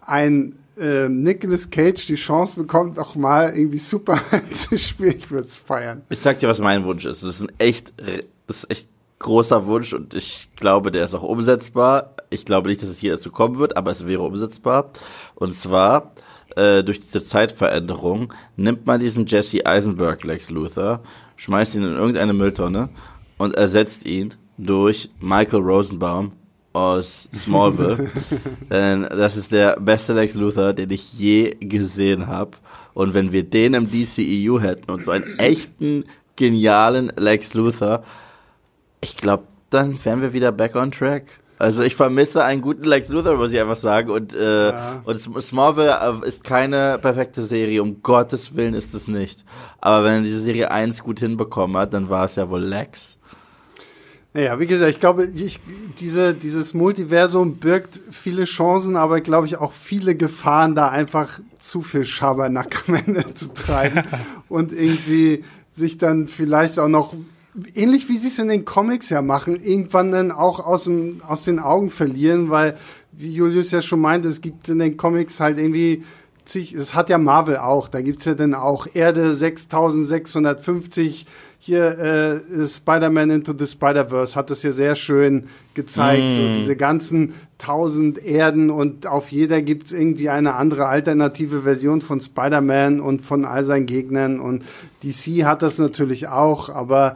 [0.00, 5.16] ein äh, Nicolas Cage die Chance bekommt, auch mal irgendwie Superman zu spielen.
[5.18, 6.02] Ich würde es feiern.
[6.08, 7.22] Ich sag dir, was mein Wunsch ist.
[7.22, 7.92] Das ist ein echt,
[8.46, 8.91] das ist echt
[9.22, 12.14] großer Wunsch und ich glaube, der ist auch umsetzbar.
[12.30, 14.90] Ich glaube nicht, dass es hier dazu kommen wird, aber es wäre umsetzbar.
[15.34, 16.12] Und zwar
[16.56, 21.00] äh, durch diese Zeitveränderung nimmt man diesen Jesse Eisenberg Lex Luthor,
[21.36, 22.90] schmeißt ihn in irgendeine Mülltonne
[23.38, 26.32] und ersetzt ihn durch Michael Rosenbaum
[26.72, 28.10] aus Smallville.
[28.70, 32.52] Denn das ist der beste Lex Luthor, den ich je gesehen habe.
[32.94, 36.04] Und wenn wir den im DCEU hätten und so einen echten,
[36.36, 38.04] genialen Lex Luthor,
[39.02, 41.24] ich glaube, dann wären wir wieder back on track.
[41.58, 44.10] Also ich vermisse einen guten Lex Luthor, muss ich einfach sagen.
[44.10, 45.02] Und, äh, ja.
[45.04, 49.44] und Smallville äh, ist keine perfekte Serie, um Gottes Willen ist es nicht.
[49.80, 53.18] Aber wenn er diese Serie 1 gut hinbekommen hat, dann war es ja wohl Lex.
[54.34, 55.60] Naja, wie gesagt, ich glaube, ich,
[56.00, 61.82] diese, dieses Multiversum birgt viele Chancen, aber glaube ich auch viele Gefahren, da einfach zu
[61.82, 64.04] viel Schabernack am Ende zu treiben
[64.48, 67.14] und irgendwie sich dann vielleicht auch noch
[67.74, 71.44] ähnlich wie sie es in den Comics ja machen, irgendwann dann auch aus, dem, aus
[71.44, 72.76] den Augen verlieren, weil,
[73.12, 76.04] wie Julius ja schon meinte, es gibt in den Comics halt irgendwie
[76.44, 81.26] zig, es hat ja Marvel auch, da gibt's ja dann auch Erde 6650,
[81.64, 85.44] hier äh, Spider-Man Into the Spider-Verse hat das ja sehr schön
[85.74, 86.30] gezeigt, mm.
[86.30, 92.20] so diese ganzen tausend Erden und auf jeder gibt's irgendwie eine andere alternative Version von
[92.20, 94.64] Spider-Man und von all seinen Gegnern und
[95.04, 97.14] DC hat das natürlich auch, aber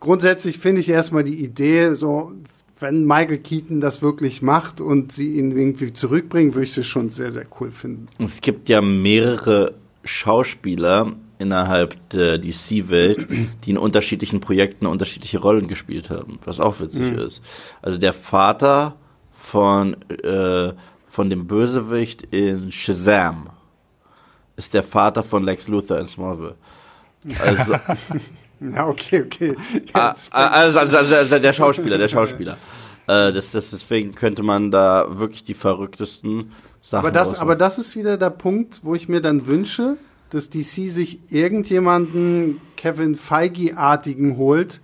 [0.00, 2.32] grundsätzlich finde ich erstmal die Idee, so,
[2.80, 7.10] wenn Michael Keaton das wirklich macht und sie ihn irgendwie zurückbringen, würde ich das schon
[7.10, 8.08] sehr, sehr cool finden.
[8.18, 9.74] Es gibt ja mehrere
[10.04, 13.26] Schauspieler innerhalb der DC-Welt,
[13.64, 17.18] die in unterschiedlichen Projekten unterschiedliche Rollen gespielt haben, was auch witzig mhm.
[17.18, 17.42] ist.
[17.82, 18.96] Also der Vater
[19.32, 20.72] von, äh,
[21.08, 23.50] von dem Bösewicht in Shazam
[24.56, 26.56] ist der Vater von Lex Luthor in Smallville.
[27.38, 27.76] Also,
[28.60, 29.56] Ja, okay, okay.
[29.92, 32.56] Ah, ah, also, also, also, also, der Schauspieler, der Schauspieler.
[33.08, 36.50] Äh, das, das, deswegen könnte man da wirklich die verrücktesten
[36.82, 39.96] Sachen aber das, aber das ist wieder der Punkt, wo ich mir dann wünsche,
[40.30, 44.80] dass DC sich irgendjemanden Kevin Feige-artigen holt,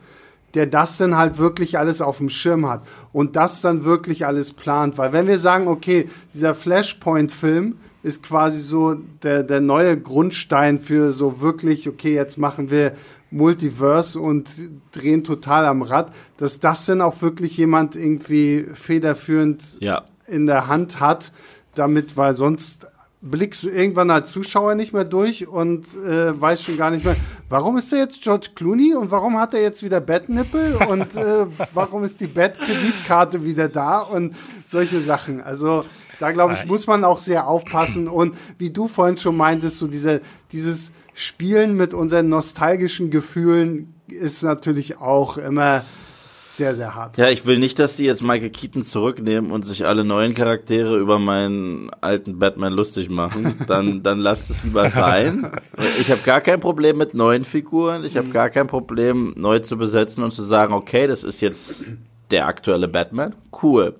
[0.54, 4.52] der das dann halt wirklich alles auf dem Schirm hat und das dann wirklich alles
[4.52, 4.98] plant.
[4.98, 11.12] Weil wenn wir sagen, okay, dieser Flashpoint-Film ist quasi so der, der neue Grundstein für
[11.12, 12.92] so wirklich, okay, jetzt machen wir
[13.32, 14.48] Multiverse und
[14.92, 20.04] drehen total am Rad, dass das dann auch wirklich jemand irgendwie federführend ja.
[20.26, 21.32] in der Hand hat,
[21.74, 22.86] damit, weil sonst
[23.22, 27.16] blickst du irgendwann als Zuschauer nicht mehr durch und äh, weißt schon gar nicht mehr,
[27.48, 31.46] warum ist er jetzt George Clooney und warum hat er jetzt wieder Bettnippel und äh,
[31.72, 35.40] warum ist die Bettkreditkarte wieder da und solche Sachen.
[35.40, 35.84] Also
[36.18, 39.86] da glaube ich, muss man auch sehr aufpassen und wie du vorhin schon meintest, so
[39.86, 40.20] diese,
[40.50, 45.84] dieses Spielen mit unseren nostalgischen Gefühlen ist natürlich auch immer
[46.24, 47.16] sehr, sehr hart.
[47.16, 50.98] Ja, ich will nicht, dass sie jetzt Michael Keaton zurücknehmen und sich alle neuen Charaktere
[50.98, 53.54] über meinen alten Batman lustig machen.
[53.66, 55.50] Dann, dann lasst es lieber sein.
[55.98, 58.04] Ich habe gar kein Problem mit neuen Figuren.
[58.04, 61.86] Ich habe gar kein Problem, neu zu besetzen und zu sagen, okay, das ist jetzt
[62.30, 63.34] der aktuelle Batman.
[63.62, 63.96] Cool.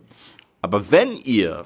[0.61, 1.65] Aber wenn ihr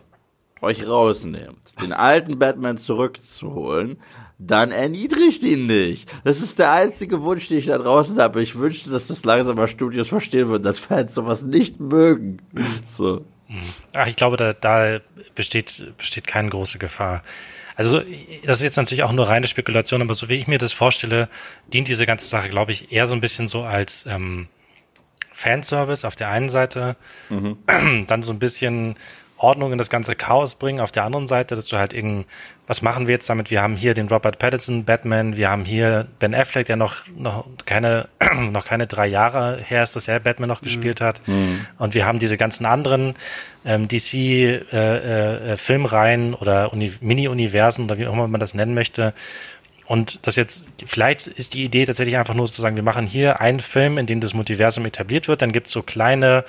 [0.63, 3.99] euch rausnehmt, den alten Batman zurückzuholen,
[4.39, 6.09] dann erniedrigt ihn nicht.
[6.25, 8.43] Das ist der einzige Wunsch, den ich da draußen habe.
[8.43, 12.39] Ich wünschte, dass das langsamer Studios verstehen würden, dass Fans sowas nicht mögen.
[12.85, 13.25] So.
[13.95, 15.01] Ach, ich glaube, da, da
[15.35, 17.23] besteht, besteht keine große Gefahr.
[17.77, 18.01] Also,
[18.45, 21.29] das ist jetzt natürlich auch nur reine Spekulation, aber so wie ich mir das vorstelle,
[21.73, 24.49] dient diese ganze Sache, glaube ich, eher so ein bisschen so als ähm,
[25.33, 26.97] Fanservice auf der einen Seite,
[27.29, 27.59] mhm.
[28.07, 28.97] dann so ein bisschen
[29.39, 30.81] Ordnung in das ganze Chaos bringen.
[30.81, 32.27] Auf der anderen Seite, dass du halt irgend,
[32.67, 33.51] was machen wir jetzt damit?
[33.51, 37.47] Wir haben hier den Robert Pattinson Batman, wir haben hier Ben Affleck, der noch, noch
[37.67, 38.09] keine,
[38.51, 40.67] noch keine drei Jahre her ist, dass er Batman noch mhm.
[40.67, 41.21] gespielt hat.
[41.27, 41.67] Mhm.
[41.79, 43.15] Und wir haben diese ganzen anderen
[43.65, 44.63] ähm, DC äh,
[45.53, 49.13] äh, Filmreihen oder Mini-Universen oder wie auch immer man das nennen möchte.
[49.87, 53.41] Und das jetzt, vielleicht ist die Idee tatsächlich einfach nur zu sagen, wir machen hier
[53.41, 56.45] einen Film, in dem das Multiversum etabliert wird, dann gibt es so kleine,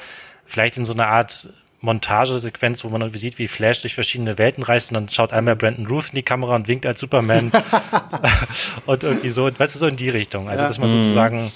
[0.45, 1.49] vielleicht in so einer Art
[1.81, 5.55] Montagesequenz, wo man irgendwie sieht, wie Flash durch verschiedene Welten reist und dann schaut einmal
[5.55, 7.51] Brandon Ruth in die Kamera und winkt als Superman
[8.85, 10.49] und irgendwie so, weißt du, so in die Richtung.
[10.49, 10.67] Also, ja.
[10.67, 10.95] dass man mhm.
[11.01, 11.51] sozusagen,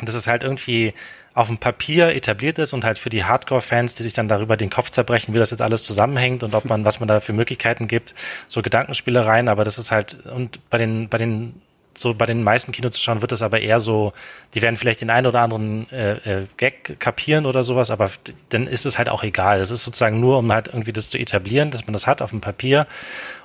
[0.00, 0.94] dass es halt irgendwie
[1.34, 4.70] auf dem Papier etabliert ist und halt für die Hardcore-Fans, die sich dann darüber den
[4.70, 7.88] Kopf zerbrechen, wie das jetzt alles zusammenhängt und ob man, was man da für Möglichkeiten
[7.88, 8.14] gibt,
[8.48, 11.60] so Gedankenspielereien, aber das ist halt, und bei den, bei den
[11.96, 14.12] so bei den meisten Kinozuschauern wird es aber eher so,
[14.54, 18.10] die werden vielleicht den einen oder anderen äh, äh, Gag kapieren oder sowas, aber
[18.50, 19.58] dann ist es halt auch egal.
[19.58, 22.30] Das ist sozusagen nur, um halt irgendwie das zu etablieren, dass man das hat auf
[22.30, 22.86] dem Papier.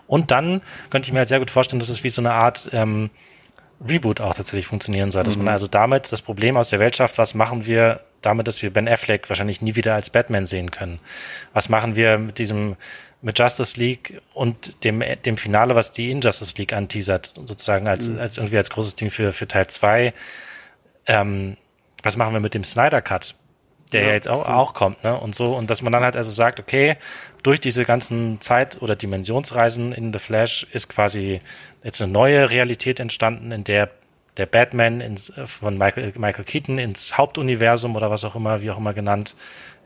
[0.07, 2.69] Und dann könnte ich mir halt sehr gut vorstellen, dass es wie so eine Art
[2.73, 3.09] ähm,
[3.87, 5.23] Reboot auch tatsächlich funktionieren soll.
[5.23, 5.45] Dass mhm.
[5.45, 8.71] man also damit das Problem aus der Welt schafft, was machen wir damit, dass wir
[8.71, 10.99] Ben Affleck wahrscheinlich nie wieder als Batman sehen können?
[11.53, 12.75] Was machen wir mit diesem
[13.21, 18.19] mit Justice League und dem, dem Finale, was die Injustice League anteasert, sozusagen als, mhm.
[18.19, 20.13] als irgendwie als großes Ding für, für Teil 2.
[21.05, 21.57] Ähm,
[22.03, 23.35] was machen wir mit dem Snyder Cut,
[23.91, 25.17] der ja, ja jetzt auch, auch kommt, ne?
[25.17, 26.97] Und so, und dass man dann halt also sagt, okay,
[27.43, 31.41] durch diese ganzen Zeit- oder Dimensionsreisen in The Flash ist quasi
[31.83, 33.91] jetzt eine neue Realität entstanden, in der
[34.37, 38.77] der Batman ins, von Michael, Michael Keaton ins Hauptuniversum oder was auch immer, wie auch
[38.77, 39.35] immer genannt,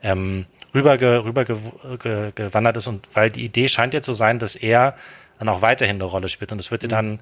[0.02, 0.46] ähm,
[0.76, 4.94] rüber, rüber ge, gewandert ist und weil die Idee scheint ja zu sein, dass er
[5.38, 6.90] dann auch weiterhin eine Rolle spielt und es wird ja mhm.
[6.90, 7.20] dann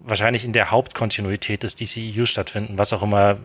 [0.00, 3.38] wahrscheinlich in der Hauptkontinuität des DCEU stattfinden, was auch immer,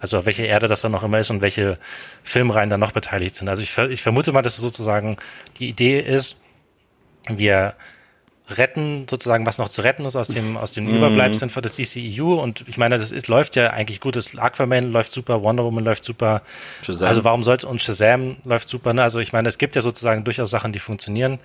[0.00, 1.78] also welche Erde das dann noch immer ist und welche
[2.22, 3.48] Filmreihen dann noch beteiligt sind.
[3.48, 5.16] Also ich, ich vermute mal, dass es sozusagen
[5.58, 6.36] die Idee ist,
[7.28, 7.74] wir
[8.48, 10.96] retten, sozusagen, was noch zu retten ist aus dem, aus den mhm.
[10.96, 12.34] Überbleibseln für das ECEU.
[12.34, 14.16] Und ich meine, das ist, läuft ja eigentlich gut.
[14.16, 16.42] Das Aquaman läuft super, Wonder Woman läuft super.
[16.82, 17.08] Shazam.
[17.08, 19.02] Also warum sollte, und Shazam läuft super, ne?
[19.02, 21.38] Also ich meine, es gibt ja sozusagen durchaus Sachen, die funktionieren.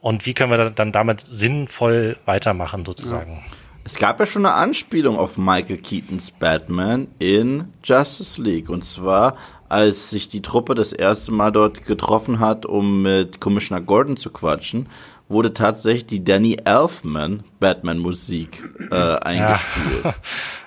[0.00, 3.32] Und wie können wir dann damit sinnvoll weitermachen, sozusagen?
[3.32, 3.56] Ja.
[3.84, 8.68] Es gab ja schon eine Anspielung auf Michael Keatons Batman in Justice League.
[8.68, 9.36] Und zwar,
[9.68, 14.30] als sich die Truppe das erste Mal dort getroffen hat, um mit Commissioner Gordon zu
[14.30, 14.88] quatschen,
[15.28, 20.04] wurde tatsächlich die Danny Elfman Batman-Musik äh, eingespielt.
[20.04, 20.14] Ja.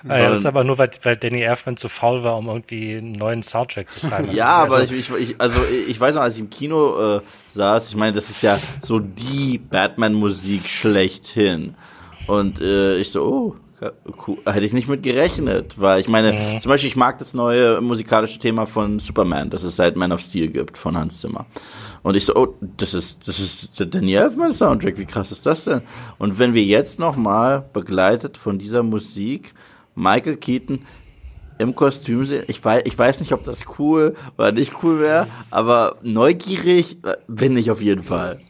[0.18, 3.12] ja, das ist aber nur, weil, weil Danny Elfman zu faul war, um irgendwie einen
[3.12, 4.30] neuen Soundtrack zu schreiben.
[4.32, 7.88] ja, aber also, ich, ich, also ich weiß noch, als ich im Kino äh, saß,
[7.88, 11.74] ich meine, das ist ja so die Batman-Musik schlechthin.
[12.28, 13.56] Und äh, ich so, oh.
[14.46, 16.60] Hätte ich nicht mit gerechnet, weil ich meine, mhm.
[16.60, 20.20] zum Beispiel, ich mag das neue musikalische Thema von Superman, das es seit Man of
[20.20, 21.46] Steel gibt, von Hans Zimmer.
[22.02, 25.46] Und ich so, oh, das ist, das ist der Danny Elfman Soundtrack, wie krass ist
[25.46, 25.82] das denn?
[26.18, 29.54] Und wenn wir jetzt nochmal begleitet von dieser Musik
[29.94, 30.80] Michael Keaton
[31.58, 35.26] im Kostüm sehen, ich weiß, ich weiß nicht, ob das cool oder nicht cool wäre,
[35.50, 38.40] aber neugierig bin ich auf jeden Fall.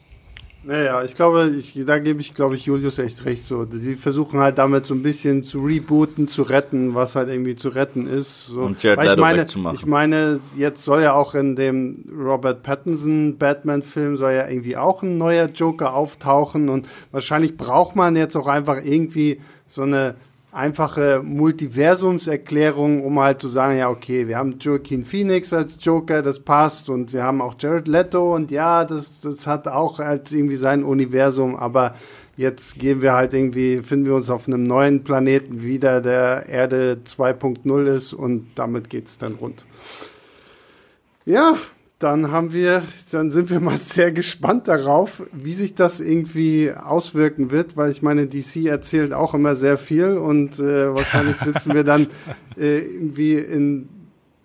[0.64, 3.66] Naja, ich glaube, ich, da gebe ich, glaube ich, Julius echt recht so.
[3.68, 7.70] Sie versuchen halt damit so ein bisschen zu rebooten, zu retten, was halt irgendwie zu
[7.70, 8.46] retten ist.
[8.46, 8.60] So.
[8.60, 9.76] Und Jared Weil ich meine, wegzumachen.
[9.76, 15.02] ich meine, jetzt soll ja auch in dem Robert Pattinson Batman-Film soll ja irgendwie auch
[15.02, 20.14] ein neuer Joker auftauchen und wahrscheinlich braucht man jetzt auch einfach irgendwie so eine
[20.52, 26.40] einfache Multiversumserklärung, um halt zu sagen, ja, okay, wir haben Joaquin Phoenix als Joker, das
[26.40, 30.56] passt, und wir haben auch Jared Leto, und ja, das, das hat auch als irgendwie
[30.56, 31.94] sein Universum, aber
[32.36, 37.00] jetzt gehen wir halt irgendwie, finden wir uns auf einem neuen Planeten wieder, der Erde
[37.02, 39.64] 2.0 ist, und damit geht's dann rund.
[41.24, 41.56] Ja,
[42.02, 47.50] dann haben wir, dann sind wir mal sehr gespannt darauf, wie sich das irgendwie auswirken
[47.50, 51.84] wird, weil ich meine, DC erzählt auch immer sehr viel und äh, wahrscheinlich sitzen wir
[51.84, 52.08] dann
[52.58, 53.88] äh, irgendwie in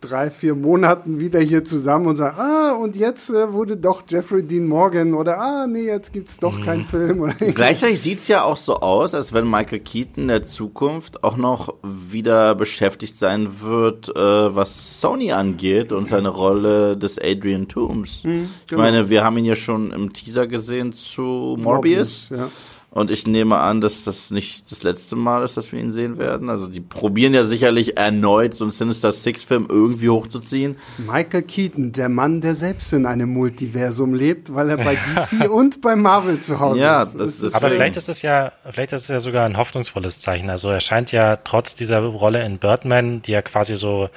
[0.02, 4.43] drei, vier Monaten wieder hier zusammen und sagen, ah, und jetzt äh, wurde doch Jeffrey
[4.43, 7.34] Dean Morgan oder ah, nee, jetzt gibt's doch keinen Film.
[7.56, 11.74] Gleichzeitig sieht's ja auch so aus, als wenn Michael Keaton in der Zukunft auch noch
[11.84, 18.22] wieder beschäftigt sein wird, äh, was Sony angeht und seine Rolle des Adrian Toomes.
[18.24, 18.82] Ich genau.
[18.82, 22.30] meine, wir haben ihn ja schon im Teaser gesehen zu Morbius.
[22.30, 22.50] Ja.
[22.98, 26.18] Und ich nehme an, dass das nicht das letzte Mal ist, dass wir ihn sehen
[26.18, 26.50] werden.
[26.50, 30.78] Also die probieren ja sicherlich erneut so einen Sinister Six-Film irgendwie hochzuziehen.
[30.98, 35.80] Michael Keaton, der Mann, der selbst in einem Multiversum lebt, weil er bei DC und
[35.82, 37.14] bei Marvel zu Hause Ja, ist.
[37.20, 40.50] das ist- Aber vielleicht ist es ja, vielleicht ist es ja sogar ein hoffnungsvolles Zeichen.
[40.50, 44.10] Also er scheint ja trotz dieser Rolle in Birdman, die ja quasi so,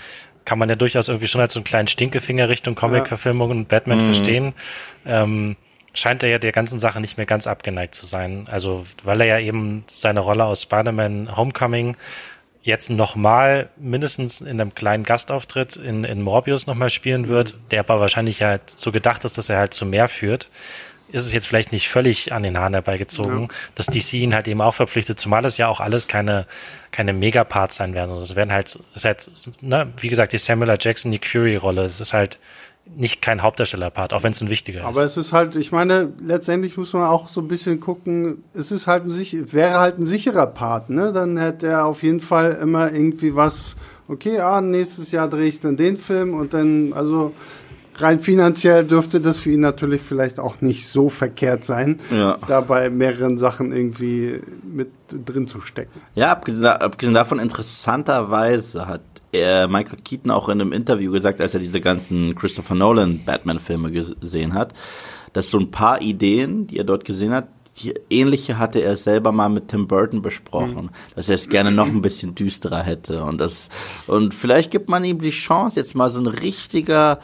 [0.46, 4.00] kann man ja durchaus irgendwie schon als so einen kleinen Stinkefinger Richtung Comic-Verfilmung und Batman
[4.00, 4.54] verstehen,
[5.04, 5.56] ähm,
[5.92, 8.48] scheint er ja der ganzen Sache nicht mehr ganz abgeneigt zu sein.
[8.50, 11.96] Also weil er ja eben seine Rolle aus Spider-Man Homecoming
[12.62, 18.00] jetzt nochmal mindestens in einem kleinen Gastauftritt in, in Morbius nochmal spielen wird, der aber
[18.00, 20.50] wahrscheinlich halt so gedacht ist, dass er halt zu mehr führt,
[21.12, 24.60] ist es jetzt vielleicht nicht völlig an den Haaren herbeigezogen, dass DC ihn halt eben
[24.60, 26.46] auch verpflichtet, zumal es ja auch alles keine,
[26.92, 28.10] keine Megaparts sein werden.
[28.10, 30.78] sondern Es werden halt, es ist halt, ne, wie gesagt, die Samuel L.
[30.80, 32.38] Jackson, Nick Fury-Rolle, es ist halt
[32.96, 35.12] nicht kein Hauptdarstellerpart, auch wenn es ein wichtiger Aber ist.
[35.16, 38.86] es ist halt, ich meine, letztendlich muss man auch so ein bisschen gucken, es ist
[38.86, 41.12] halt ein, sich- wäre halt ein sicherer Part, ne?
[41.12, 43.76] Dann hätte er auf jeden Fall immer irgendwie was,
[44.08, 47.32] okay, ah, nächstes Jahr drehe ich dann den Film und dann, also
[47.96, 52.38] rein finanziell dürfte das für ihn natürlich vielleicht auch nicht so verkehrt sein, Ja.
[52.48, 56.00] da bei mehreren Sachen irgendwie mit drin zu stecken.
[56.14, 59.00] Ja, abgesehen, abgesehen davon, interessanterweise hat
[59.32, 63.90] er Michael Keaton auch in einem Interview gesagt, als er diese ganzen Christopher Nolan Batman-Filme
[63.92, 64.74] gesehen hat,
[65.32, 69.32] dass so ein paar Ideen, die er dort gesehen hat, die ähnliche hatte er selber
[69.32, 73.38] mal mit Tim Burton besprochen, dass er es gerne noch ein bisschen düsterer hätte und
[73.38, 73.68] das
[74.06, 77.20] und vielleicht gibt man ihm die Chance jetzt mal so ein richtiger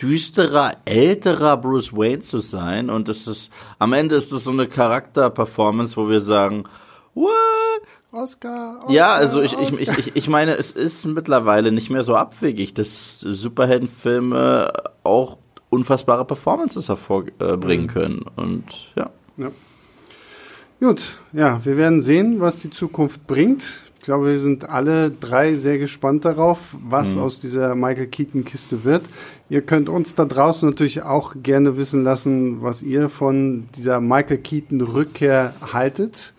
[0.00, 4.66] düsterer, älterer Bruce Wayne zu sein und das ist am Ende ist es so eine
[4.66, 6.64] Charakterperformance, wo wir sagen,
[7.14, 7.30] what?
[8.12, 9.80] Oscar, Oscar Ja, also ich, Oscar.
[9.80, 15.38] ich, ich, ich meine, es ist mittlerweile nicht mehr so abwegig, dass Superheldenfilme auch
[15.70, 18.26] unfassbare Performances hervorbringen können.
[18.36, 19.10] Und ja.
[19.38, 19.50] Ja.
[20.80, 23.64] Gut, ja, wir werden sehen, was die Zukunft bringt.
[23.96, 29.02] Ich glaube, wir sind alle drei sehr gespannt darauf, was aus dieser Michael Keaton-Kiste wird.
[29.48, 34.38] Ihr könnt uns da draußen natürlich auch gerne wissen lassen, was ihr von dieser Michael
[34.38, 36.34] Keaton-Rückkehr haltet.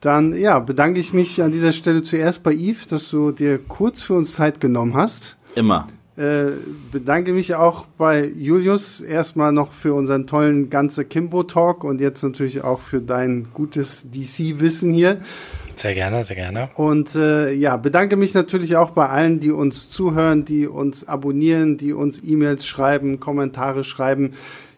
[0.00, 4.02] Dann ja, bedanke ich mich an dieser Stelle zuerst bei Yves, dass du dir kurz
[4.02, 5.36] für uns Zeit genommen hast.
[5.54, 5.88] Immer.
[6.16, 6.52] Äh,
[6.90, 12.64] bedanke mich auch bei Julius erstmal noch für unseren tollen ganze Kimbo-Talk und jetzt natürlich
[12.64, 15.18] auch für dein gutes DC-Wissen hier.
[15.76, 16.70] Sehr gerne, sehr gerne.
[16.74, 21.76] Und äh, ja, bedanke mich natürlich auch bei allen, die uns zuhören, die uns abonnieren,
[21.76, 24.32] die uns E-Mails schreiben, Kommentare schreiben.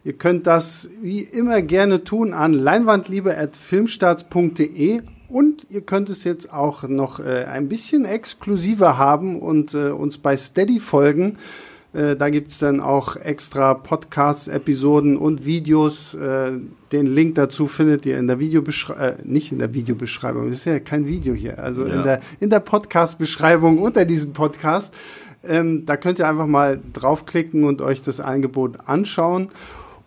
[0.04, 6.82] Ihr könnt das wie immer gerne tun an leinwandliebe.filmstarts.de und ihr könnt es jetzt auch
[6.84, 11.36] noch äh, ein bisschen exklusiver haben und äh, uns bei Steady folgen.
[11.92, 16.14] Äh, da gibt's dann auch extra Podcasts, Episoden und Videos.
[16.14, 16.52] Äh,
[16.92, 20.64] den Link dazu findet ihr in der Videobeschreibung, äh, nicht in der Videobeschreibung, das ist
[20.64, 21.94] ja kein Video hier, also Ja.
[21.94, 24.94] in der, in der Podcast-Beschreibung unter diesem Podcast.
[25.42, 29.48] Ähm, da könnt ihr einfach mal draufklicken und euch das Angebot anschauen.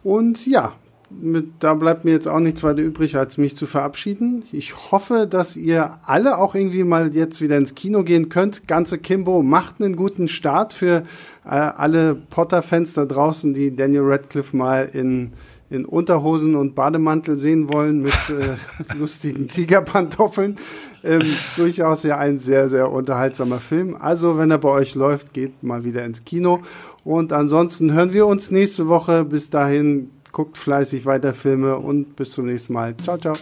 [0.04, 0.74] Und ja,
[1.22, 4.43] mit, da bleibt mir jetzt auch nichts weiter übrig, als mich zu verabschieden.
[4.51, 8.68] Ich hoffe, dass ihr alle auch irgendwie mal jetzt wieder ins Kino gehen könnt.
[8.68, 11.04] Ganze Kimbo macht einen guten Start für
[11.45, 15.34] äh, alle Potter-Fans da draußen, die Daniel Radcliffe mal in,
[15.70, 18.58] in Unterhosen und Bademantel sehen wollen mit äh,
[18.97, 20.58] lustigen Tigerpantoffeln.
[21.06, 23.97] Ähm, durchaus ja ein sehr, sehr unterhaltsamer Film.
[23.99, 26.62] Also, wenn er bei euch läuft, geht mal wieder ins Kino.
[27.04, 29.26] Und ansonsten hören wir uns nächste Woche.
[29.26, 32.95] Bis dahin, guckt fleißig weiter Filme und bis zum nächsten Mal.
[33.04, 33.36] Ciao, ciao.